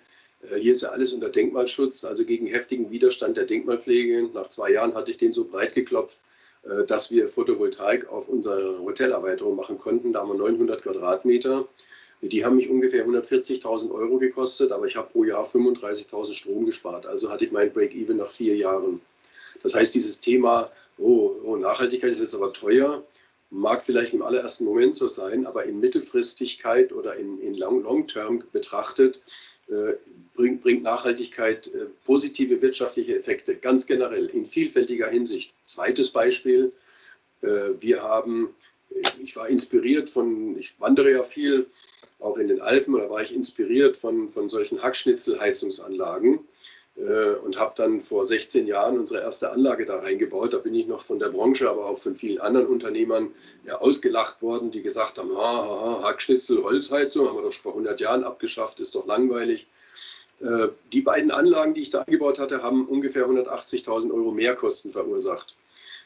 Äh, 0.50 0.60
hier 0.60 0.72
ist 0.72 0.81
ja 0.81 0.89
alles 0.89 1.13
unter 1.13 1.29
Denkmalschutz, 1.29 2.05
also 2.05 2.25
gegen 2.25 2.48
heftigen 2.48 2.89
Widerstand 2.91 3.38
der 3.38 3.45
Denkmalpflege. 3.45 4.29
Nach 4.33 4.48
zwei 4.48 4.72
Jahren 4.72 4.95
hatte 4.95 5.12
ich 5.12 5.17
den 5.17 5.33
so 5.33 5.45
breit 5.45 5.74
geklopft, 5.74 6.22
äh, 6.63 6.86
dass 6.86 7.12
wir 7.12 7.27
Photovoltaik 7.27 8.10
auf 8.10 8.29
unsere 8.29 8.79
Hotelerweiterung 8.79 9.55
machen 9.55 9.77
konnten. 9.77 10.13
Da 10.13 10.22
haben 10.22 10.29
wir 10.29 10.38
900 10.38 10.81
Quadratmeter. 10.81 11.65
Die 12.22 12.45
haben 12.45 12.55
mich 12.55 12.69
ungefähr 12.69 13.05
140.000 13.05 13.91
Euro 13.91 14.17
gekostet, 14.17 14.72
aber 14.72 14.86
ich 14.86 14.95
habe 14.95 15.12
pro 15.12 15.25
Jahr 15.25 15.45
35.000 15.45 16.31
Strom 16.31 16.65
gespart. 16.65 17.05
Also 17.05 17.29
hatte 17.29 17.43
ich 17.43 17.51
mein 17.51 17.74
Break-Even 17.74 18.17
nach 18.17 18.29
vier 18.29 18.55
Jahren. 18.55 19.01
Das 19.62 19.75
heißt, 19.75 19.93
dieses 19.93 20.22
Thema, 20.22 20.72
oh, 20.98 21.31
oh, 21.43 21.57
Nachhaltigkeit 21.57 22.12
ist 22.12 22.22
jetzt 22.22 22.36
aber 22.36 22.53
teuer, 22.53 23.03
mag 23.53 23.83
vielleicht 23.83 24.13
im 24.13 24.24
allerersten 24.24 24.65
Moment 24.65 24.95
so 24.95 25.07
sein, 25.07 25.45
aber 25.45 25.65
in 25.65 25.79
Mittelfristigkeit 25.79 26.91
oder 26.91 27.15
in, 27.15 27.39
in 27.39 27.53
Long-Term 27.53 28.43
betrachtet 28.51 29.19
äh, 29.67 29.93
bringt, 30.36 30.62
bringt, 30.62 30.83
Nachhaltigkeit 30.83 31.67
äh, 31.67 31.86
positive 32.03 32.62
wirtschaftliche 32.62 33.17
Effekte, 33.17 33.55
ganz 33.55 33.86
generell, 33.86 34.25
in 34.25 34.45
vielfältiger 34.45 35.07
Hinsicht. 35.07 35.53
Zweites 35.65 36.12
Beispiel, 36.12 36.74
äh, 37.41 37.69
wir 37.79 38.01
haben, 38.01 38.50
ich 39.22 39.36
war 39.36 39.48
inspiriert 39.48 40.10
von, 40.10 40.57
ich 40.57 40.79
wandere 40.79 41.12
ja 41.12 41.24
viel, 41.24 41.67
auch 42.19 42.38
in 42.38 42.48
den 42.48 42.62
Alpen, 42.62 42.93
da 42.93 43.10
war 43.10 43.22
ich 43.22 43.36
inspiriert 43.36 43.98
von, 43.98 44.29
von 44.29 44.50
solchen 44.50 44.81
Hackschnitzelheizungsanlagen 44.81 46.36
äh, 46.36 46.39
und 46.95 47.57
habe 47.57 47.73
dann 47.75 48.01
vor 48.01 48.23
16 48.23 48.67
Jahren 48.67 49.00
unsere 49.00 49.23
erste 49.23 49.51
Anlage 49.51 49.85
da 49.85 49.97
reingebaut. 49.97 50.53
Da 50.53 50.59
bin 50.59 50.75
ich 50.75 50.85
noch 50.85 51.01
von 51.01 51.17
der 51.17 51.29
Branche, 51.29 51.69
aber 51.69 51.88
auch 51.88 51.97
von 51.97 52.15
vielen 52.15 52.39
anderen 52.39 52.67
Unternehmern 52.67 53.33
ja, 53.65 53.79
ausgelacht 53.79 54.43
worden, 54.43 54.69
die 54.69 54.83
gesagt 54.83 55.17
haben, 55.17 55.35
ha, 55.35 55.67
ha, 55.67 56.03
Hackschnitzel, 56.03 56.63
Holzheizung, 56.63 57.27
haben 57.27 57.38
wir 57.38 57.41
doch 57.41 57.51
vor 57.51 57.71
100 57.71 58.00
Jahren 58.00 58.23
abgeschafft, 58.23 58.79
ist 58.79 58.93
doch 58.93 59.07
langweilig. 59.07 59.67
Äh, 60.39 60.69
die 60.91 61.01
beiden 61.01 61.31
Anlagen, 61.31 61.73
die 61.73 61.81
ich 61.81 61.89
da 61.89 62.01
eingebaut 62.01 62.39
hatte, 62.39 62.62
haben 62.62 62.85
ungefähr 62.88 63.27
180.000 63.27 64.13
Euro 64.13 64.31
Mehrkosten 64.31 64.91
verursacht. 64.91 65.55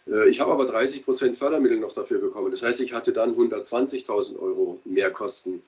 Äh, 0.07 0.29
ich 0.29 0.39
habe 0.39 0.51
aber 0.51 0.65
30 0.65 1.03
Prozent 1.03 1.37
Fördermittel 1.37 1.79
noch 1.79 1.93
dafür 1.93 2.19
bekommen. 2.19 2.51
Das 2.51 2.63
heißt, 2.63 2.81
ich 2.81 2.93
hatte 2.93 3.13
dann 3.13 3.35
120.000 3.35 4.39
Euro 4.39 4.79
Mehrkosten. 4.85 5.61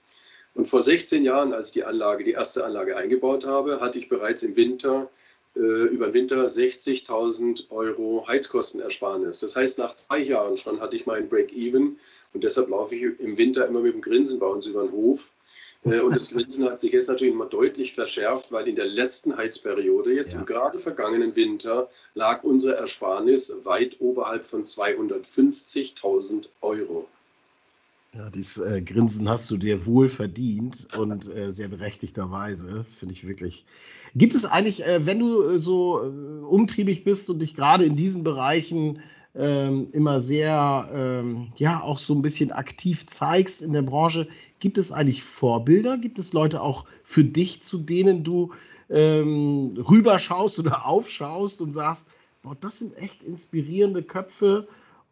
Und 0.59 0.65
vor 0.65 0.81
16 0.81 1.23
Jahren, 1.23 1.53
als 1.53 1.67
ich 1.67 1.73
die 1.75 1.83
Anlage, 1.85 2.25
die 2.25 2.33
erste 2.33 2.65
Anlage 2.65 2.97
eingebaut 2.97 3.45
habe, 3.45 3.79
hatte 3.79 3.97
ich 3.97 4.09
bereits 4.09 4.43
im 4.43 4.57
Winter 4.57 5.09
äh, 5.55 5.61
über 5.61 6.07
den 6.07 6.13
Winter 6.15 6.35
60.000 6.35 7.69
Euro 7.69 8.27
Heizkostenersparnis. 8.27 9.39
Das 9.39 9.55
heißt, 9.55 9.79
nach 9.79 9.93
drei 9.93 10.19
Jahren 10.19 10.57
schon 10.57 10.81
hatte 10.81 10.97
ich 10.97 11.05
meinen 11.05 11.29
Break-Even 11.29 11.97
und 12.33 12.43
deshalb 12.43 12.67
laufe 12.67 12.93
ich 12.93 13.03
im 13.03 13.37
Winter 13.37 13.67
immer 13.67 13.79
mit 13.79 13.93
dem 13.93 14.01
Grinsen 14.01 14.37
bei 14.37 14.47
uns 14.47 14.65
über 14.65 14.81
den 14.81 14.91
Hof 14.91 15.31
äh, 15.85 16.01
und 16.01 16.13
das 16.13 16.31
Grinsen 16.31 16.65
hat 16.65 16.77
sich 16.77 16.91
jetzt 16.91 17.07
natürlich 17.07 17.35
mal 17.35 17.47
deutlich 17.47 17.93
verschärft, 17.93 18.51
weil 18.51 18.67
in 18.67 18.75
der 18.75 18.87
letzten 18.87 19.37
Heizperiode, 19.37 20.11
jetzt 20.11 20.33
ja. 20.33 20.41
im 20.41 20.45
gerade 20.45 20.77
vergangenen 20.77 21.37
Winter, 21.37 21.87
lag 22.15 22.43
unsere 22.43 22.75
Ersparnis 22.75 23.59
weit 23.63 23.95
oberhalb 24.01 24.43
von 24.43 24.65
250.000 24.65 26.49
Euro. 26.59 27.07
Ja, 28.15 28.29
dieses 28.29 28.57
äh, 28.57 28.81
Grinsen 28.81 29.29
hast 29.29 29.51
du 29.51 29.57
dir 29.57 29.85
wohl 29.85 30.09
verdient 30.09 30.87
und 30.97 31.33
äh, 31.33 31.51
sehr 31.51 31.67
berechtigterweise, 31.67 32.83
finde 32.97 33.13
ich 33.13 33.27
wirklich. 33.27 33.65
Gibt 34.15 34.33
es 34.33 34.45
eigentlich, 34.45 34.83
äh, 34.85 35.05
wenn 35.05 35.19
du 35.19 35.43
äh, 35.43 35.59
so 35.59 36.01
äh, 36.01 36.07
umtriebig 36.43 37.03
bist 37.03 37.29
und 37.29 37.39
dich 37.39 37.55
gerade 37.55 37.85
in 37.85 37.95
diesen 37.95 38.23
Bereichen 38.23 39.01
ähm, 39.35 39.89
immer 39.91 40.23
sehr, 40.23 40.89
ähm, 40.91 41.49
ja, 41.55 41.81
auch 41.81 41.99
so 41.99 42.15
ein 42.15 42.23
bisschen 42.23 42.51
aktiv 42.51 43.05
zeigst 43.05 43.61
in 43.61 43.73
der 43.73 43.83
Branche, 43.83 44.27
Gibt 44.59 44.77
es 44.77 44.91
eigentlich 44.91 45.23
Vorbilder? 45.23 45.97
Gibt 45.97 46.19
es 46.19 46.33
Leute 46.33 46.61
auch 46.61 46.85
für 47.03 47.23
dich, 47.23 47.63
zu 47.63 47.77
denen 47.77 48.23
du 48.23 48.51
ähm, 48.89 49.73
rüberschaust 49.77 50.59
oder 50.59 50.85
aufschaust 50.85 51.61
und 51.61 51.71
sagst, 51.71 52.09
boah, 52.43 52.57
das 52.59 52.79
sind 52.79 52.97
echt 52.97 53.23
inspirierende 53.23 54.03
Köpfe? 54.03 54.67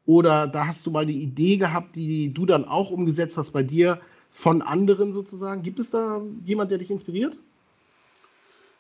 Oder 0.08 0.48
da 0.48 0.66
hast 0.66 0.86
du 0.86 0.92
mal 0.92 1.02
eine 1.02 1.12
Idee 1.12 1.58
gehabt, 1.58 1.96
die 1.98 2.34
du 2.34 2.46
dann 2.46 2.66
auch 2.66 2.90
umgesetzt 2.90 3.38
hast 3.38 3.52
bei 3.52 3.62
dir 3.62 4.00
von 4.32 4.62
anderen 4.62 5.12
sozusagen? 5.12 5.64
Gibt 5.64 5.80
es 5.80 5.92
da 5.92 6.22
jemand, 6.46 6.72
der 6.72 6.78
dich 6.78 6.90
inspiriert? 6.90 7.38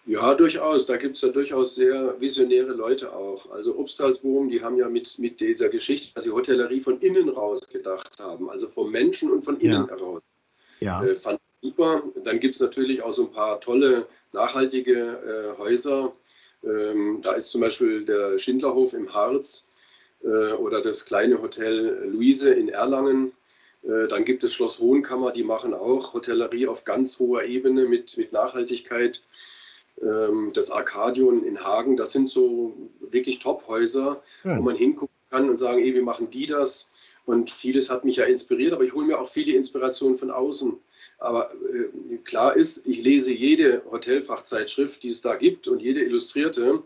Ja, 0.05 0.33
durchaus. 0.35 0.85
Da 0.85 0.95
gibt 0.95 1.17
es 1.17 1.21
ja 1.21 1.27
durchaus 1.27 1.75
sehr 1.75 2.15
visionäre 2.21 2.71
Leute 2.71 3.13
auch. 3.13 3.51
Also 3.51 3.77
Obstalsboom, 3.77 4.49
die 4.49 4.63
haben 4.63 4.77
ja 4.77 4.87
mit, 4.87 5.19
mit 5.19 5.41
dieser 5.41 5.67
Geschichte, 5.67 6.13
dass 6.15 6.23
sie 6.23 6.31
Hotellerie 6.31 6.79
von 6.79 6.97
innen 6.99 7.27
raus 7.27 7.59
gedacht 7.67 8.17
haben, 8.19 8.49
also 8.49 8.69
vom 8.69 8.89
Menschen 8.89 9.29
und 9.29 9.43
von 9.43 9.59
innen 9.59 9.85
ja. 9.85 9.89
heraus. 9.89 10.37
Ja. 10.79 11.03
Äh, 11.03 11.17
fand 11.17 11.41
ich 11.41 11.69
super. 11.69 12.03
Dann 12.23 12.39
gibt 12.39 12.55
es 12.55 12.61
natürlich 12.61 13.03
auch 13.03 13.11
so 13.11 13.23
ein 13.23 13.33
paar 13.33 13.59
tolle, 13.59 14.07
nachhaltige 14.31 14.93
äh, 14.93 15.57
Häuser. 15.59 16.13
Ähm, 16.63 17.19
da 17.21 17.33
ist 17.33 17.49
zum 17.49 17.59
Beispiel 17.59 18.05
der 18.05 18.39
Schindlerhof 18.39 18.93
im 18.93 19.13
Harz 19.13 19.66
oder 20.23 20.81
das 20.81 21.05
kleine 21.05 21.41
Hotel 21.41 22.09
Luise 22.11 22.53
in 22.53 22.69
Erlangen. 22.69 23.33
Äh, 23.83 24.07
dann 24.07 24.25
gibt 24.25 24.43
es 24.43 24.53
Schloss 24.53 24.79
Hohenkammer, 24.79 25.31
die 25.31 25.43
machen 25.43 25.73
auch 25.73 26.13
Hotellerie 26.13 26.67
auf 26.67 26.83
ganz 26.83 27.19
hoher 27.19 27.43
Ebene 27.43 27.85
mit, 27.85 28.17
mit 28.17 28.31
Nachhaltigkeit. 28.31 29.21
Ähm, 30.01 30.51
das 30.53 30.71
Arcadion 30.71 31.43
in 31.43 31.63
Hagen, 31.63 31.97
das 31.97 32.11
sind 32.11 32.29
so 32.29 32.75
wirklich 32.99 33.39
Top-Häuser, 33.39 34.21
ja. 34.43 34.57
wo 34.57 34.61
man 34.61 34.75
hingucken 34.75 35.15
kann 35.29 35.49
und 35.49 35.57
sagen, 35.57 35.81
ey, 35.81 35.95
wie 35.95 36.01
machen 36.01 36.29
die 36.29 36.45
das? 36.45 36.89
Und 37.25 37.49
vieles 37.49 37.89
hat 37.89 38.05
mich 38.05 38.17
ja 38.17 38.23
inspiriert, 38.23 38.73
aber 38.73 38.83
ich 38.83 38.93
hole 38.93 39.05
mir 39.05 39.19
auch 39.19 39.27
viele 39.27 39.53
Inspirationen 39.53 40.17
von 40.17 40.31
außen. 40.31 40.77
Aber 41.19 41.51
äh, 41.51 42.17
klar 42.17 42.55
ist, 42.55 42.85
ich 42.87 43.01
lese 43.01 43.33
jede 43.33 43.83
Hotelfachzeitschrift, 43.89 45.03
die 45.03 45.09
es 45.09 45.21
da 45.21 45.35
gibt 45.35 45.67
und 45.67 45.81
jede 45.81 46.01
Illustrierte, 46.01 46.63
äh, 46.63 46.79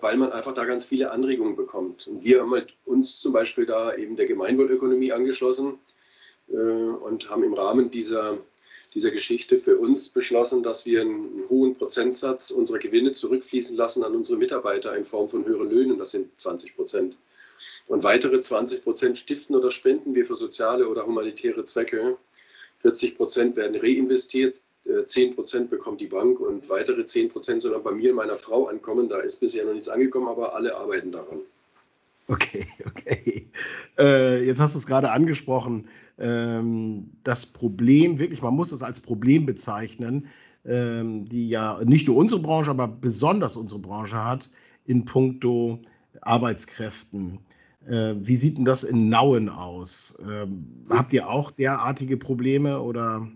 weil 0.00 0.16
man 0.16 0.32
einfach 0.32 0.52
da 0.52 0.64
ganz 0.64 0.84
viele 0.84 1.10
Anregungen 1.10 1.56
bekommt. 1.56 2.06
Und 2.06 2.24
wir 2.24 2.40
haben 2.40 2.52
halt 2.52 2.74
uns 2.84 3.20
zum 3.20 3.32
Beispiel 3.32 3.66
da 3.66 3.94
eben 3.94 4.16
der 4.16 4.26
Gemeinwohlökonomie 4.26 5.12
angeschlossen 5.12 5.78
äh, 6.48 6.54
und 6.54 7.28
haben 7.30 7.42
im 7.42 7.54
Rahmen 7.54 7.90
dieser, 7.90 8.38
dieser 8.94 9.10
Geschichte 9.10 9.58
für 9.58 9.78
uns 9.78 10.08
beschlossen, 10.08 10.62
dass 10.62 10.86
wir 10.86 11.00
einen 11.00 11.44
hohen 11.48 11.74
Prozentsatz 11.74 12.50
unserer 12.50 12.78
Gewinne 12.78 13.12
zurückfließen 13.12 13.76
lassen 13.76 14.04
an 14.04 14.14
unsere 14.14 14.38
Mitarbeiter 14.38 14.96
in 14.96 15.04
Form 15.04 15.28
von 15.28 15.44
höheren 15.44 15.70
Löhnen. 15.70 15.98
Das 15.98 16.12
sind 16.12 16.38
20 16.40 16.76
Prozent. 16.76 17.16
Und 17.88 18.04
weitere 18.04 18.40
20 18.40 18.82
Prozent 18.82 19.18
stiften 19.18 19.56
oder 19.56 19.70
spenden 19.70 20.14
wir 20.14 20.24
für 20.24 20.36
soziale 20.36 20.88
oder 20.88 21.06
humanitäre 21.06 21.64
Zwecke. 21.64 22.16
40 22.80 23.16
Prozent 23.16 23.56
werden 23.56 23.76
reinvestiert, 23.80 24.56
10 25.06 25.30
äh, 25.30 25.34
Prozent 25.34 25.70
bekommt 25.70 26.00
die 26.00 26.06
Bank 26.06 26.40
und 26.40 26.68
weitere 26.68 27.04
10 27.04 27.28
Prozent 27.28 27.62
sollen 27.62 27.82
bei 27.82 27.92
mir 27.92 28.10
und 28.10 28.16
meiner 28.16 28.36
Frau 28.36 28.66
ankommen. 28.66 29.08
Da 29.08 29.18
ist 29.18 29.40
bisher 29.40 29.64
noch 29.64 29.72
nichts 29.72 29.88
angekommen, 29.88 30.28
aber 30.28 30.54
alle 30.54 30.76
arbeiten 30.76 31.10
daran. 31.10 31.40
Okay, 32.28 32.66
okay. 32.86 33.48
Äh, 33.98 34.44
jetzt 34.44 34.60
hast 34.60 34.74
du 34.74 34.78
es 34.78 34.86
gerade 34.86 35.10
angesprochen. 35.10 35.88
Ähm, 36.18 37.10
das 37.24 37.46
Problem, 37.46 38.18
wirklich, 38.18 38.42
man 38.42 38.54
muss 38.54 38.72
es 38.72 38.82
als 38.82 39.00
Problem 39.00 39.46
bezeichnen, 39.46 40.28
ähm, 40.64 41.24
die 41.26 41.48
ja 41.48 41.80
nicht 41.84 42.08
nur 42.08 42.16
unsere 42.16 42.40
Branche, 42.40 42.70
aber 42.70 42.88
besonders 42.88 43.56
unsere 43.56 43.80
Branche 43.80 44.22
hat, 44.22 44.50
in 44.84 45.04
puncto 45.04 45.80
Arbeitskräften. 46.20 47.38
Äh, 47.86 48.14
wie 48.18 48.36
sieht 48.36 48.58
denn 48.58 48.64
das 48.64 48.82
in 48.82 49.08
Nauen 49.08 49.48
aus? 49.48 50.16
Ähm, 50.28 50.66
habt 50.90 51.12
ihr 51.12 51.28
auch 51.28 51.50
derartige 51.50 52.16
Probleme 52.16 52.80
oder? 52.80 53.28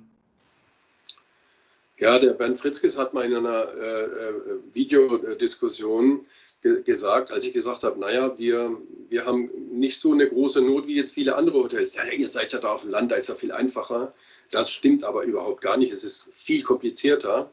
Ja, 2.00 2.18
der 2.18 2.32
Bernd 2.32 2.58
Fritzkes 2.58 2.96
hat 2.96 3.12
mal 3.12 3.26
in 3.26 3.36
einer 3.36 3.68
äh, 3.74 4.04
äh 4.04 4.58
Videodiskussion 4.72 6.26
ge 6.62 6.82
gesagt, 6.82 7.30
als 7.30 7.44
ich 7.44 7.52
gesagt 7.52 7.82
habe, 7.82 8.00
naja, 8.00 8.38
wir, 8.38 8.74
wir 9.08 9.26
haben 9.26 9.50
nicht 9.70 9.98
so 9.98 10.12
eine 10.12 10.26
große 10.26 10.62
Not 10.62 10.86
wie 10.86 10.96
jetzt 10.96 11.12
viele 11.12 11.36
andere 11.36 11.58
Hotels. 11.58 11.94
Ja, 11.94 12.04
ihr 12.04 12.28
seid 12.28 12.54
ja 12.54 12.58
da 12.58 12.72
auf 12.72 12.82
dem 12.82 12.90
Land, 12.90 13.12
da 13.12 13.16
ist 13.16 13.28
ja 13.28 13.34
viel 13.34 13.52
einfacher. 13.52 14.14
Das 14.50 14.70
stimmt 14.72 15.04
aber 15.04 15.24
überhaupt 15.24 15.60
gar 15.60 15.76
nicht. 15.76 15.92
Es 15.92 16.02
ist 16.02 16.30
viel 16.32 16.62
komplizierter, 16.62 17.50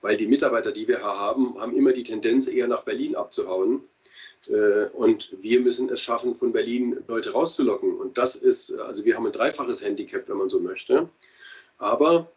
weil 0.00 0.16
die 0.16 0.26
Mitarbeiter, 0.26 0.72
die 0.72 0.88
wir 0.88 1.02
haben, 1.02 1.60
haben 1.60 1.76
immer 1.76 1.92
die 1.92 2.02
Tendenz, 2.02 2.48
eher 2.48 2.68
nach 2.68 2.84
Berlin 2.84 3.16
abzuhauen. 3.16 3.82
Äh, 4.48 4.86
und 4.94 5.36
wir 5.42 5.60
müssen 5.60 5.90
es 5.90 6.00
schaffen, 6.00 6.34
von 6.34 6.52
Berlin 6.52 7.02
Leute 7.06 7.32
rauszulocken. 7.32 7.98
Und 7.98 8.16
das 8.16 8.34
ist, 8.34 8.72
also 8.78 9.04
wir 9.04 9.16
haben 9.16 9.26
ein 9.26 9.32
dreifaches 9.32 9.84
Handicap, 9.84 10.26
wenn 10.26 10.38
man 10.38 10.48
so 10.48 10.58
möchte. 10.58 11.10
Aber 11.76 12.30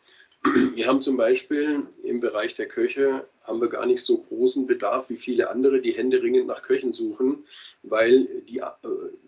wir 0.76 0.88
haben 0.88 1.02
zum 1.02 1.16
Beispiel 1.16 1.88
im 2.04 2.20
Bereich 2.20 2.54
der 2.56 2.68
Köche 2.68 3.26
haben 3.44 3.62
wir 3.62 3.70
gar 3.70 3.86
nicht 3.86 4.02
so 4.02 4.18
großen 4.18 4.68
Bedarf 4.68 5.10
wie 5.10 5.16
viele 5.16 5.50
andere, 5.50 5.80
die 5.80 5.94
händeringend 5.94 6.48
nach 6.48 6.64
Köchen 6.64 6.92
suchen, 6.92 7.46
weil 7.84 8.28
die, 8.50 8.60
äh, 8.60 8.68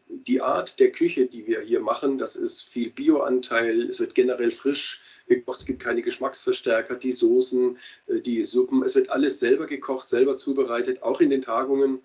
die 0.09 0.41
Art 0.41 0.79
der 0.79 0.91
Küche, 0.91 1.25
die 1.25 1.47
wir 1.47 1.61
hier 1.61 1.79
machen, 1.79 2.17
das 2.17 2.35
ist 2.35 2.63
viel 2.63 2.89
Bioanteil, 2.89 3.89
es 3.89 3.99
wird 3.99 4.15
generell 4.15 4.51
frisch 4.51 5.01
gekocht, 5.27 5.59
es 5.59 5.65
gibt 5.65 5.81
keine 5.81 6.01
Geschmacksverstärker, 6.01 6.95
die 6.95 7.13
Soßen, 7.13 7.77
äh, 8.07 8.19
die 8.19 8.43
Suppen, 8.43 8.83
es 8.83 8.95
wird 8.95 9.09
alles 9.09 9.39
selber 9.39 9.67
gekocht, 9.67 10.07
selber 10.09 10.35
zubereitet, 10.35 11.01
auch 11.01 11.21
in 11.21 11.29
den 11.29 11.41
Tagungen. 11.41 11.99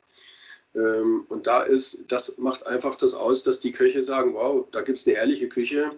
Ähm, 0.75 1.25
und 1.29 1.49
da 1.49 1.62
ist, 1.62 2.05
das 2.09 2.38
macht 2.38 2.67
einfach 2.67 2.95
das 2.95 3.14
aus, 3.14 3.43
dass 3.43 3.59
die 3.59 3.73
Köche 3.73 4.02
sagen, 4.02 4.35
wow, 4.35 4.67
da 4.71 4.83
gibt 4.83 4.99
es 4.99 5.07
eine 5.07 5.17
ehrliche 5.17 5.49
Küche 5.49 5.90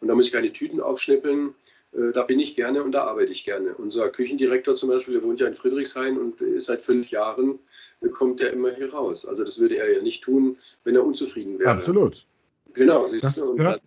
und 0.00 0.08
da 0.08 0.14
muss 0.14 0.26
ich 0.26 0.32
keine 0.32 0.52
Tüten 0.52 0.80
aufschnippeln. 0.80 1.54
Äh, 1.92 2.12
da 2.12 2.22
bin 2.22 2.38
ich 2.38 2.56
gerne 2.56 2.82
und 2.82 2.92
da 2.92 3.04
arbeite 3.04 3.32
ich 3.32 3.44
gerne. 3.44 3.74
Unser 3.74 4.08
Küchendirektor 4.10 4.74
zum 4.74 4.90
Beispiel, 4.90 5.14
der 5.14 5.22
wohnt 5.24 5.40
ja 5.40 5.46
in 5.46 5.54
Friedrichshain 5.54 6.18
und 6.18 6.40
ist 6.40 6.66
seit 6.66 6.82
fünf 6.82 7.10
Jahren, 7.10 7.58
äh, 8.00 8.08
kommt 8.08 8.40
er 8.40 8.52
immer 8.52 8.70
hier 8.70 8.92
raus. 8.92 9.26
Also 9.26 9.44
das 9.44 9.58
würde 9.58 9.78
er 9.78 9.92
ja 9.92 10.02
nicht 10.02 10.22
tun, 10.22 10.56
wenn 10.84 10.94
er 10.94 11.04
unzufrieden 11.04 11.58
wäre. 11.58 11.70
Absolut. 11.70 12.26
Genau, 12.74 13.06
siehst 13.06 13.36
du. 13.36 13.50
Und 13.50 13.60
ja. 13.60 13.78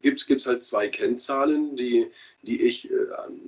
gibt 0.00 0.30
es 0.30 0.46
halt 0.46 0.64
zwei 0.64 0.88
Kennzahlen, 0.88 1.76
die, 1.76 2.08
die 2.42 2.62
ich 2.62 2.90
äh, 2.90 2.96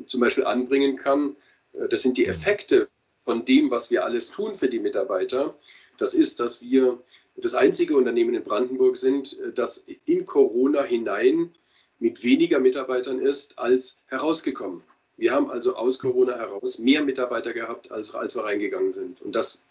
zum 0.06 0.20
Beispiel 0.20 0.44
anbringen 0.44 0.96
kann. 0.96 1.36
Äh, 1.72 1.88
das 1.88 2.02
sind 2.02 2.16
die 2.16 2.26
Effekte 2.26 2.86
von 3.24 3.44
dem, 3.44 3.70
was 3.70 3.90
wir 3.90 4.04
alles 4.04 4.30
tun 4.30 4.54
für 4.54 4.68
die 4.68 4.80
Mitarbeiter. 4.80 5.56
Das 5.98 6.14
ist, 6.14 6.40
dass 6.40 6.62
wir 6.62 7.02
das 7.36 7.54
einzige 7.54 7.96
Unternehmen 7.96 8.34
in 8.34 8.42
Brandenburg 8.42 8.96
sind, 8.96 9.40
das 9.54 9.86
in 10.04 10.26
Corona 10.26 10.82
hinein 10.82 11.54
mit 12.02 12.24
weniger 12.24 12.58
Mitarbeitern 12.58 13.20
ist 13.20 13.58
als 13.60 14.02
herausgekommen. 14.06 14.82
Wir 15.16 15.32
haben 15.32 15.48
also 15.48 15.76
aus 15.76 16.00
Corona 16.00 16.36
heraus 16.36 16.80
mehr 16.80 17.04
Mitarbeiter 17.04 17.52
gehabt, 17.52 17.92
als, 17.92 18.12
als 18.12 18.34
wir 18.34 18.42
reingegangen 18.42 18.90
sind. 18.90 19.22
Und 19.22 19.36
das 19.36 19.62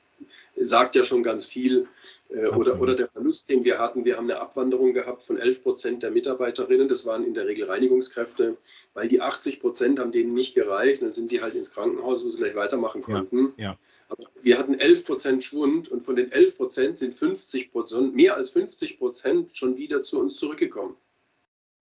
sagt 0.55 0.95
ja 0.95 1.03
schon 1.03 1.23
ganz 1.23 1.45
viel. 1.45 1.89
Äh, 2.29 2.47
oder, 2.47 2.79
oder 2.79 2.95
der 2.95 3.07
Verlust, 3.07 3.49
den 3.49 3.65
wir 3.65 3.79
hatten. 3.79 4.05
Wir 4.05 4.15
haben 4.15 4.31
eine 4.31 4.39
Abwanderung 4.39 4.93
gehabt 4.93 5.23
von 5.23 5.37
11 5.37 5.63
Prozent 5.63 6.03
der 6.03 6.11
Mitarbeiterinnen. 6.11 6.87
Das 6.87 7.05
waren 7.05 7.25
in 7.25 7.33
der 7.33 7.47
Regel 7.47 7.65
Reinigungskräfte, 7.65 8.55
weil 8.93 9.09
die 9.09 9.19
80 9.19 9.59
Prozent 9.59 9.99
haben 9.99 10.13
denen 10.13 10.33
nicht 10.33 10.55
gereicht. 10.55 11.01
Dann 11.01 11.11
sind 11.11 11.33
die 11.33 11.41
halt 11.41 11.55
ins 11.55 11.73
Krankenhaus, 11.73 12.23
wo 12.23 12.29
sie 12.29 12.37
gleich 12.37 12.55
weitermachen 12.55 13.01
konnten. 13.01 13.53
Ja, 13.57 13.63
ja. 13.63 13.77
Aber 14.07 14.23
wir 14.41 14.57
hatten 14.57 14.75
11 14.75 15.05
Prozent 15.05 15.43
Schwund 15.43 15.89
und 15.89 15.99
von 16.01 16.15
den 16.15 16.31
11 16.31 16.55
Prozent 16.55 16.97
sind 16.97 17.13
50 17.13 17.73
Prozent, 17.73 18.15
mehr 18.15 18.37
als 18.37 18.51
50 18.51 18.99
Prozent 18.99 19.51
schon 19.53 19.75
wieder 19.75 20.01
zu 20.01 20.21
uns 20.21 20.37
zurückgekommen. 20.37 20.95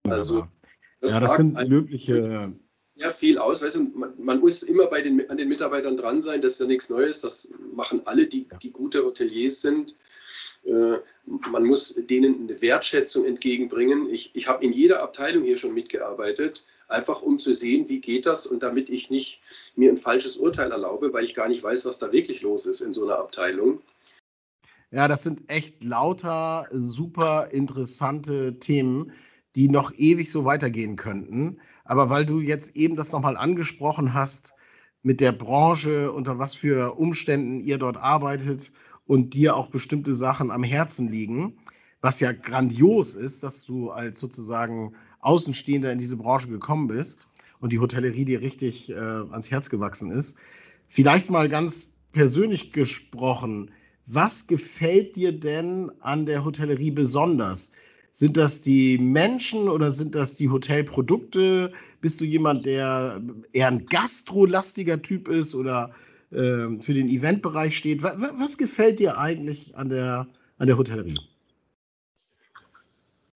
Also, 0.03 0.47
das, 0.99 1.13
ja, 1.13 1.27
das 1.27 1.37
sind 1.37 1.61
löbliche 1.67 2.41
sehr 3.01 3.11
viel 3.11 3.37
aus. 3.37 3.63
Weißt 3.63 3.75
du, 3.75 3.83
man, 3.95 4.13
man, 4.17 4.39
muss 4.39 4.63
immer 4.63 4.87
bei 4.87 5.01
den, 5.01 5.27
an 5.29 5.37
den 5.37 5.47
Mitarbeitern 5.47 5.97
dran 5.97 6.21
sein, 6.21 6.41
das 6.41 6.53
ist 6.53 6.59
ja 6.59 6.67
nichts 6.67 6.89
Neues. 6.89 7.21
Das 7.21 7.51
machen 7.73 8.01
alle, 8.05 8.27
die, 8.27 8.47
die 8.61 8.71
gute 8.71 9.03
Hoteliers 9.03 9.61
sind. 9.61 9.95
Äh, 10.63 10.97
man 11.25 11.65
muss 11.65 11.95
denen 11.95 12.41
eine 12.41 12.61
Wertschätzung 12.61 13.25
entgegenbringen. 13.25 14.09
Ich, 14.09 14.31
ich 14.33 14.47
habe 14.47 14.63
in 14.63 14.71
jeder 14.71 15.01
Abteilung 15.01 15.43
hier 15.43 15.57
schon 15.57 15.73
mitgearbeitet, 15.73 16.65
einfach 16.87 17.21
um 17.21 17.39
zu 17.39 17.53
sehen, 17.53 17.89
wie 17.89 17.99
geht 17.99 18.25
das 18.25 18.45
und 18.45 18.61
damit 18.61 18.89
ich 18.89 19.09
nicht 19.09 19.41
mir 19.75 19.89
ein 19.89 19.97
falsches 19.97 20.35
Urteil 20.37 20.71
erlaube, 20.71 21.13
weil 21.13 21.23
ich 21.23 21.33
gar 21.33 21.47
nicht 21.47 21.63
weiß, 21.63 21.85
was 21.85 21.97
da 21.97 22.11
wirklich 22.11 22.41
los 22.41 22.65
ist 22.65 22.81
in 22.81 22.93
so 22.93 23.05
einer 23.05 23.17
Abteilung. 23.17 23.81
Ja, 24.91 25.07
das 25.07 25.23
sind 25.23 25.49
echt 25.49 25.83
lauter 25.83 26.67
super 26.71 27.47
interessante 27.51 28.59
Themen, 28.59 29.13
die 29.55 29.69
noch 29.69 29.93
ewig 29.93 30.31
so 30.31 30.45
weitergehen 30.45 30.95
könnten. 30.95 31.59
Aber 31.83 32.09
weil 32.09 32.25
du 32.25 32.39
jetzt 32.39 32.75
eben 32.75 32.95
das 32.95 33.11
nochmal 33.11 33.37
angesprochen 33.37 34.13
hast 34.13 34.53
mit 35.03 35.19
der 35.19 35.31
Branche, 35.31 36.11
unter 36.11 36.39
was 36.39 36.53
für 36.53 36.97
Umständen 36.97 37.59
ihr 37.59 37.77
dort 37.77 37.97
arbeitet 37.97 38.71
und 39.05 39.33
dir 39.33 39.55
auch 39.55 39.67
bestimmte 39.67 40.15
Sachen 40.15 40.51
am 40.51 40.63
Herzen 40.63 41.09
liegen, 41.09 41.57
was 42.01 42.19
ja 42.19 42.31
grandios 42.31 43.15
ist, 43.15 43.43
dass 43.43 43.65
du 43.65 43.91
als 43.91 44.19
sozusagen 44.19 44.93
Außenstehender 45.19 45.91
in 45.91 45.99
diese 45.99 46.17
Branche 46.17 46.47
gekommen 46.47 46.87
bist 46.87 47.27
und 47.59 47.73
die 47.73 47.79
Hotellerie 47.79 48.25
dir 48.25 48.41
richtig 48.41 48.89
äh, 48.89 48.95
ans 48.95 49.51
Herz 49.51 49.69
gewachsen 49.69 50.11
ist. 50.11 50.37
Vielleicht 50.87 51.29
mal 51.29 51.47
ganz 51.47 51.93
persönlich 52.11 52.71
gesprochen, 52.71 53.71
was 54.07 54.47
gefällt 54.47 55.15
dir 55.15 55.31
denn 55.31 55.91
an 56.01 56.25
der 56.25 56.43
Hotellerie 56.43 56.91
besonders? 56.91 57.71
Sind 58.13 58.35
das 58.37 58.61
die 58.61 58.97
Menschen 58.97 59.69
oder 59.69 59.91
sind 59.91 60.15
das 60.15 60.35
die 60.35 60.49
Hotelprodukte? 60.49 61.71
Bist 62.01 62.19
du 62.19 62.25
jemand, 62.25 62.65
der 62.65 63.21
eher 63.53 63.67
ein 63.67 63.85
gastrolastiger 63.85 65.01
Typ 65.01 65.27
ist 65.29 65.55
oder 65.55 65.91
äh, 66.31 66.79
für 66.81 66.93
den 66.93 67.07
Eventbereich 67.07 67.77
steht? 67.77 68.03
Was, 68.03 68.19
was, 68.19 68.57
gefällt 68.57 68.99
dir 68.99 69.17
eigentlich 69.17 69.75
an 69.77 69.89
der, 69.89 70.27
an 70.57 70.67
der 70.67 70.77
Hotellerie? 70.77 71.19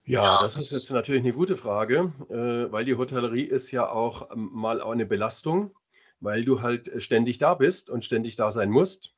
Ja, 0.08 0.40
das 0.42 0.56
ist 0.58 0.72
jetzt 0.72 0.92
natürlich 0.92 1.24
eine 1.24 1.34
gute 1.34 1.58
Frage, 1.58 2.12
äh, 2.30 2.72
weil 2.72 2.86
die 2.86 2.96
Hotellerie 2.96 3.44
ist 3.44 3.72
ja 3.72 3.90
auch 3.90 4.32
ähm, 4.32 4.50
mal 4.54 4.82
eine 4.82 5.06
Belastung, 5.06 5.72
weil 6.20 6.46
du 6.46 6.62
halt 6.62 6.92
ständig 7.02 7.38
da 7.38 7.56
bist 7.56 7.90
und 7.90 8.04
ständig 8.04 8.36
da 8.36 8.52
sein 8.52 8.70
musst. 8.70 9.16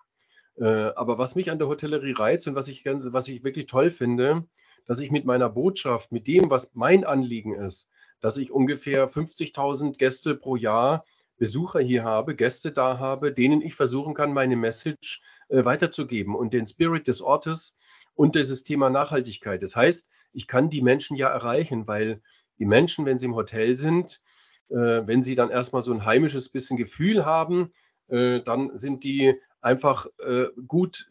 Äh, 0.56 0.92
aber 0.96 1.18
was 1.18 1.36
mich 1.36 1.52
an 1.52 1.60
der 1.60 1.68
Hotellerie 1.68 2.14
reizt 2.14 2.48
und 2.48 2.56
was 2.56 2.68
ich, 2.68 2.84
ganz, 2.84 3.08
was 3.12 3.28
ich 3.28 3.44
wirklich 3.44 3.66
toll 3.66 3.90
finde, 3.92 4.46
dass 4.88 5.00
ich 5.00 5.12
mit 5.12 5.26
meiner 5.26 5.50
Botschaft, 5.50 6.12
mit 6.12 6.28
dem, 6.28 6.50
was 6.50 6.72
mein 6.74 7.04
Anliegen 7.04 7.54
ist, 7.54 7.90
dass 8.20 8.38
ich 8.38 8.52
ungefähr 8.52 9.10
50.000 9.10 9.98
Gäste 9.98 10.36
pro 10.36 10.56
Jahr 10.56 11.04
Besucher 11.38 11.80
hier 11.80 12.04
habe, 12.04 12.36
Gäste 12.36 12.72
da 12.72 12.98
habe, 12.98 13.32
denen 13.32 13.62
ich 13.62 13.76
versuchen 13.76 14.16
kann, 14.16 14.34
meine 14.34 14.56
Message 14.56 15.22
äh, 15.50 15.64
weiterzugeben 15.64 16.36
und 16.36 16.52
den 16.54 16.66
Spirit 16.66 17.08
des 17.08 17.22
Ortes 17.22 17.76
und 18.16 18.34
dieses 18.34 18.64
Thema 18.64 18.90
Nachhaltigkeit. 18.90 19.62
Das 19.62 19.76
heißt, 19.76 20.10
ich 20.34 20.48
kann 20.48 20.70
die 20.72 20.82
Menschen 20.82 21.16
ja 21.16 21.30
erreichen, 21.30 21.88
weil 21.88 22.22
die 22.58 22.66
Menschen, 22.66 23.06
wenn 23.06 23.20
sie 23.20 23.28
im 23.28 23.36
Hotel 23.36 23.76
sind, 23.76 24.22
äh, 24.70 25.06
wenn 25.06 25.22
sie 25.22 25.36
dann 25.36 25.52
erstmal 25.52 25.84
so 25.84 25.94
ein 25.94 26.06
heimisches 26.06 26.50
bisschen 26.50 26.78
Gefühl 26.78 27.26
haben, 27.26 27.72
äh, 28.08 28.42
dann 28.42 28.76
sind 28.76 29.04
die 29.04 29.36
einfach 29.62 30.08
äh, 30.26 30.46
gut 30.68 31.08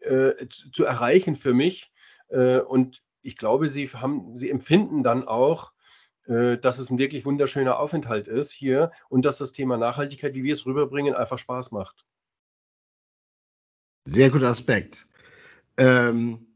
äh, 0.00 0.32
zu 0.72 0.84
erreichen 0.84 1.34
für 1.34 1.54
mich. 1.54 1.90
Äh, 2.28 2.60
und 2.60 3.02
ich 3.26 3.36
glaube, 3.36 3.68
sie, 3.68 3.88
haben, 3.88 4.36
sie 4.36 4.50
empfinden 4.50 5.02
dann 5.02 5.26
auch, 5.26 5.72
äh, 6.26 6.58
dass 6.58 6.78
es 6.78 6.90
ein 6.90 6.98
wirklich 6.98 7.24
wunderschöner 7.24 7.78
Aufenthalt 7.78 8.28
ist 8.28 8.52
hier 8.52 8.90
und 9.08 9.24
dass 9.24 9.38
das 9.38 9.52
Thema 9.52 9.76
Nachhaltigkeit, 9.76 10.34
wie 10.34 10.44
wir 10.44 10.52
es 10.52 10.66
rüberbringen, 10.66 11.14
einfach 11.14 11.38
Spaß 11.38 11.72
macht. 11.72 12.04
Sehr 14.04 14.30
guter 14.30 14.48
Aspekt. 14.48 15.06
Ähm, 15.76 16.46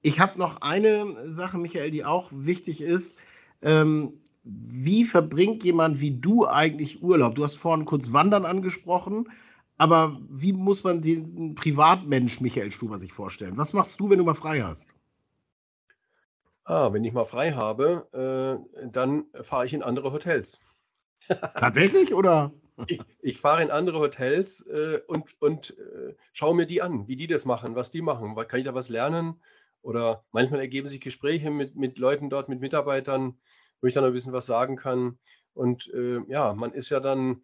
ich 0.00 0.20
habe 0.20 0.38
noch 0.38 0.62
eine 0.62 1.30
Sache, 1.30 1.58
Michael, 1.58 1.90
die 1.90 2.04
auch 2.04 2.28
wichtig 2.32 2.80
ist. 2.80 3.18
Ähm, 3.62 4.20
wie 4.44 5.04
verbringt 5.04 5.64
jemand 5.64 6.00
wie 6.00 6.12
du 6.12 6.46
eigentlich 6.46 7.02
Urlaub? 7.02 7.34
Du 7.34 7.44
hast 7.44 7.56
vorhin 7.56 7.84
kurz 7.84 8.12
Wandern 8.12 8.46
angesprochen. 8.46 9.28
Aber 9.76 10.20
wie 10.28 10.52
muss 10.52 10.82
man 10.82 11.02
den 11.02 11.54
Privatmensch 11.54 12.40
Michael 12.40 12.72
Stuber 12.72 12.98
sich 12.98 13.12
vorstellen? 13.12 13.56
Was 13.56 13.72
machst 13.72 13.98
du, 14.00 14.10
wenn 14.10 14.18
du 14.18 14.24
mal 14.24 14.34
frei 14.34 14.62
hast? 14.62 14.92
Ah, 16.68 16.92
wenn 16.92 17.02
ich 17.02 17.14
mal 17.14 17.24
frei 17.24 17.52
habe, 17.52 18.06
äh, 18.12 18.86
dann 18.90 19.24
fahre 19.40 19.64
ich 19.64 19.72
in 19.72 19.82
andere 19.82 20.12
Hotels. 20.12 20.60
Tatsächlich 21.28 22.12
oder? 22.12 22.52
Ich, 22.86 23.00
ich 23.22 23.40
fahre 23.40 23.60
in 23.64 23.72
andere 23.72 23.98
Hotels 23.98 24.64
äh, 24.68 25.00
und, 25.08 25.34
und 25.40 25.76
äh, 25.76 26.14
schaue 26.32 26.54
mir 26.54 26.64
die 26.64 26.80
an, 26.80 27.08
wie 27.08 27.16
die 27.16 27.26
das 27.26 27.44
machen, 27.44 27.74
was 27.74 27.90
die 27.90 28.02
machen. 28.02 28.36
Kann 28.46 28.60
ich 28.60 28.66
da 28.66 28.72
was 28.72 28.88
lernen? 28.88 29.42
Oder 29.82 30.24
manchmal 30.30 30.60
ergeben 30.60 30.86
sich 30.86 31.00
Gespräche 31.00 31.50
mit, 31.50 31.74
mit 31.74 31.98
Leuten 31.98 32.30
dort, 32.30 32.48
mit 32.48 32.60
Mitarbeitern, 32.60 33.36
wo 33.80 33.88
ich 33.88 33.94
dann 33.94 34.04
ein 34.04 34.12
bisschen 34.12 34.32
was 34.32 34.46
sagen 34.46 34.76
kann. 34.76 35.18
Und 35.54 35.92
äh, 35.92 36.20
ja, 36.28 36.52
man 36.52 36.72
ist 36.72 36.90
ja 36.90 37.00
dann 37.00 37.42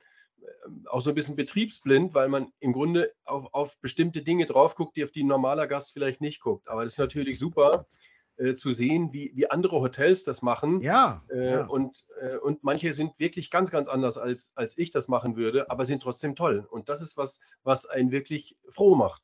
auch 0.86 1.00
so 1.00 1.10
ein 1.10 1.16
bisschen 1.16 1.34
betriebsblind, 1.34 2.14
weil 2.14 2.28
man 2.28 2.52
im 2.60 2.72
Grunde 2.72 3.12
auf, 3.24 3.52
auf 3.52 3.80
bestimmte 3.80 4.22
Dinge 4.22 4.46
drauf 4.46 4.76
guckt, 4.76 4.96
die 4.96 5.02
auf 5.02 5.10
die 5.10 5.24
ein 5.24 5.26
normaler 5.26 5.66
Gast 5.66 5.94
vielleicht 5.94 6.20
nicht 6.20 6.40
guckt. 6.42 6.68
Aber 6.68 6.84
es 6.84 6.92
ist 6.92 6.98
natürlich 6.98 7.40
super 7.40 7.88
äh, 8.36 8.54
zu 8.54 8.72
sehen, 8.72 9.12
wie, 9.12 9.32
wie 9.34 9.50
andere 9.50 9.80
Hotels 9.80 10.24
das 10.24 10.42
machen. 10.42 10.80
Ja. 10.80 11.22
Äh, 11.30 11.52
ja. 11.52 11.66
Und, 11.66 12.06
äh, 12.20 12.36
und 12.36 12.64
manche 12.64 12.92
sind 12.92 13.18
wirklich 13.20 13.50
ganz, 13.50 13.70
ganz 13.70 13.88
anders, 13.88 14.18
als, 14.18 14.52
als 14.56 14.76
ich 14.76 14.90
das 14.90 15.08
machen 15.08 15.36
würde, 15.36 15.70
aber 15.70 15.84
sind 15.84 16.02
trotzdem 16.02 16.34
toll. 16.34 16.66
Und 16.70 16.88
das 16.88 17.00
ist 17.00 17.16
was, 17.16 17.40
was 17.62 17.86
einen 17.86 18.10
wirklich 18.10 18.56
froh 18.68 18.94
macht. 18.94 19.22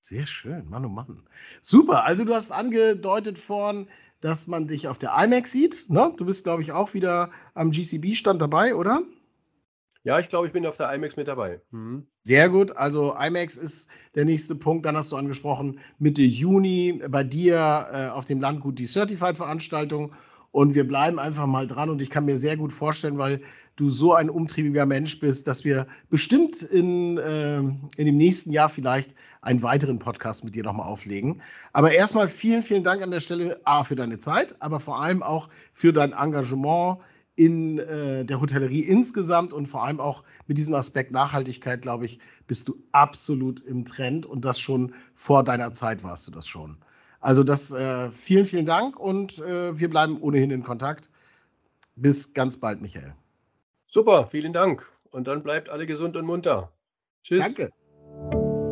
Sehr 0.00 0.26
schön, 0.26 0.68
Mann, 0.70 0.86
oh 0.86 0.88
Mann. 0.88 1.28
Super, 1.60 2.04
also 2.04 2.24
du 2.24 2.34
hast 2.34 2.52
angedeutet 2.52 3.38
vorhin, 3.38 3.88
dass 4.20 4.46
man 4.46 4.66
dich 4.66 4.88
auf 4.88 4.98
der 4.98 5.14
IMAX 5.16 5.52
sieht. 5.52 5.88
Ne? 5.90 6.14
Du 6.16 6.24
bist, 6.24 6.44
glaube 6.44 6.62
ich, 6.62 6.72
auch 6.72 6.94
wieder 6.94 7.30
am 7.54 7.70
GCB-Stand 7.70 8.40
dabei, 8.40 8.74
oder? 8.74 9.02
Ja, 10.02 10.18
ich 10.18 10.28
glaube, 10.28 10.46
ich 10.46 10.52
bin 10.52 10.64
auf 10.66 10.76
der 10.76 10.92
IMAX 10.94 11.16
mit 11.16 11.28
dabei. 11.28 11.60
Mhm. 11.70 12.06
Sehr 12.22 12.48
gut. 12.48 12.76
Also 12.76 13.14
IMAX 13.14 13.56
ist 13.56 13.90
der 14.14 14.24
nächste 14.24 14.54
Punkt. 14.54 14.86
Dann 14.86 14.96
hast 14.96 15.12
du 15.12 15.16
angesprochen, 15.16 15.80
Mitte 15.98 16.22
Juni 16.22 17.02
bei 17.08 17.22
dir 17.22 17.88
äh, 17.92 18.06
auf 18.08 18.24
dem 18.24 18.40
Landgut 18.40 18.78
die 18.78 18.86
Certified-Veranstaltung. 18.86 20.12
Und 20.52 20.74
wir 20.74 20.86
bleiben 20.86 21.18
einfach 21.18 21.46
mal 21.46 21.66
dran. 21.66 21.90
Und 21.90 22.00
ich 22.02 22.10
kann 22.10 22.24
mir 22.24 22.38
sehr 22.38 22.56
gut 22.56 22.72
vorstellen, 22.72 23.18
weil 23.18 23.42
du 23.76 23.88
so 23.88 24.14
ein 24.14 24.30
umtriebiger 24.30 24.84
Mensch 24.84 25.20
bist, 25.20 25.46
dass 25.46 25.64
wir 25.64 25.86
bestimmt 26.08 26.62
in, 26.62 27.18
äh, 27.18 27.58
in 27.58 28.06
dem 28.06 28.16
nächsten 28.16 28.52
Jahr 28.52 28.68
vielleicht 28.68 29.14
einen 29.42 29.62
weiteren 29.62 29.98
Podcast 29.98 30.44
mit 30.44 30.54
dir 30.54 30.64
nochmal 30.64 30.86
auflegen. 30.86 31.40
Aber 31.72 31.92
erstmal 31.92 32.28
vielen, 32.28 32.62
vielen 32.62 32.84
Dank 32.84 33.02
an 33.02 33.10
der 33.10 33.20
Stelle 33.20 33.60
A, 33.64 33.84
für 33.84 33.96
deine 33.96 34.18
Zeit, 34.18 34.54
aber 34.60 34.80
vor 34.80 35.00
allem 35.00 35.22
auch 35.22 35.48
für 35.72 35.92
dein 35.92 36.12
Engagement 36.12 36.98
in 37.40 37.78
äh, 37.78 38.22
der 38.26 38.38
Hotellerie 38.38 38.80
insgesamt 38.80 39.54
und 39.54 39.66
vor 39.66 39.82
allem 39.82 39.98
auch 39.98 40.24
mit 40.46 40.58
diesem 40.58 40.74
Aspekt 40.74 41.10
Nachhaltigkeit, 41.10 41.80
glaube 41.80 42.04
ich, 42.04 42.18
bist 42.46 42.68
du 42.68 42.76
absolut 42.92 43.60
im 43.64 43.86
Trend 43.86 44.26
und 44.26 44.44
das 44.44 44.60
schon 44.60 44.92
vor 45.14 45.42
deiner 45.42 45.72
Zeit 45.72 46.04
warst 46.04 46.28
du 46.28 46.32
das 46.32 46.46
schon. 46.46 46.76
Also 47.20 47.42
das 47.42 47.70
äh, 47.70 48.10
vielen, 48.10 48.44
vielen 48.44 48.66
Dank 48.66 49.00
und 49.00 49.38
äh, 49.38 49.78
wir 49.78 49.88
bleiben 49.88 50.20
ohnehin 50.20 50.50
in 50.50 50.62
Kontakt. 50.62 51.08
Bis 51.96 52.34
ganz 52.34 52.58
bald, 52.58 52.82
Michael. 52.82 53.14
Super, 53.86 54.26
vielen 54.26 54.52
Dank. 54.52 54.86
Und 55.10 55.26
dann 55.26 55.42
bleibt 55.42 55.70
alle 55.70 55.86
gesund 55.86 56.16
und 56.16 56.26
munter. 56.26 56.70
Tschüss. 57.22 57.54
Danke. 57.54 57.72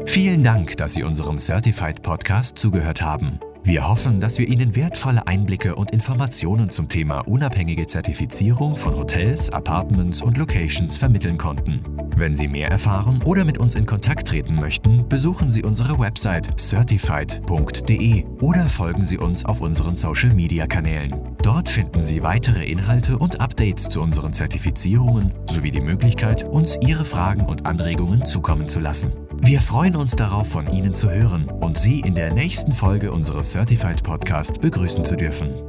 Vielen 0.07 0.43
Dank, 0.43 0.77
dass 0.77 0.93
Sie 0.93 1.05
unserem 1.05 1.39
Certified 1.39 2.03
Podcast 2.03 2.59
zugehört 2.59 3.01
haben. 3.01 3.41
Wir 3.69 3.87
hoffen, 3.87 4.19
dass 4.19 4.39
wir 4.39 4.49
Ihnen 4.49 4.75
wertvolle 4.77 5.27
Einblicke 5.27 5.77
und 5.77 5.91
Informationen 5.91 6.71
zum 6.71 6.89
Thema 6.89 7.21
unabhängige 7.29 7.87
Zertifizierung 7.87 8.77
von 8.77 8.97
Hotels, 8.97 9.51
Apartments 9.51 10.23
und 10.23 10.39
Locations 10.39 10.97
vermitteln 10.97 11.37
konnten. 11.37 11.83
Wenn 12.17 12.35
Sie 12.35 12.49
mehr 12.49 12.71
erfahren 12.71 13.23
oder 13.27 13.45
mit 13.45 13.59
uns 13.59 13.75
in 13.75 13.85
Kontakt 13.85 14.27
treten 14.27 14.55
möchten, 14.55 15.07
besuchen 15.07 15.51
Sie 15.51 15.65
unsere 15.65 15.99
Website 15.99 16.59
certified.de 16.59 18.25
oder 18.41 18.71
folgen 18.71 19.05
Sie 19.05 19.19
uns 19.19 19.45
auf 19.45 19.61
unseren 19.61 19.97
Social-Media-Kanälen. 19.97 21.15
Dort 21.43 21.69
finden 21.69 22.01
Sie 22.01 22.23
weitere 22.23 22.65
Inhalte 22.65 23.19
und 23.19 23.39
Updates 23.39 23.91
zu 23.91 24.01
unseren 24.01 24.33
Zertifizierungen 24.33 25.35
sowie 25.45 25.73
die 25.73 25.83
Möglichkeit, 25.83 26.43
uns 26.45 26.79
Ihre 26.81 27.05
Fragen 27.05 27.45
und 27.45 27.67
Anregungen 27.67 28.25
zukommen 28.25 28.67
zu 28.67 28.81
lassen. 28.81 29.28
Wir 29.41 29.61
freuen 29.61 29.97
uns 29.97 30.17
darauf, 30.17 30.49
von 30.49 30.67
Ihnen 30.69 30.95
zu 30.95 31.11
hören 31.11 31.49
und 31.49 31.79
Sie 31.79 32.01
in 32.01 32.15
der 32.15 32.33
nächsten 32.33 32.73
Folge 32.73 33.13
unseres 33.13 33.53
Certified 33.53 34.03
Podcast 34.03 34.61
begrüßen 34.61 35.05
zu 35.05 35.17
dürfen. 35.17 35.68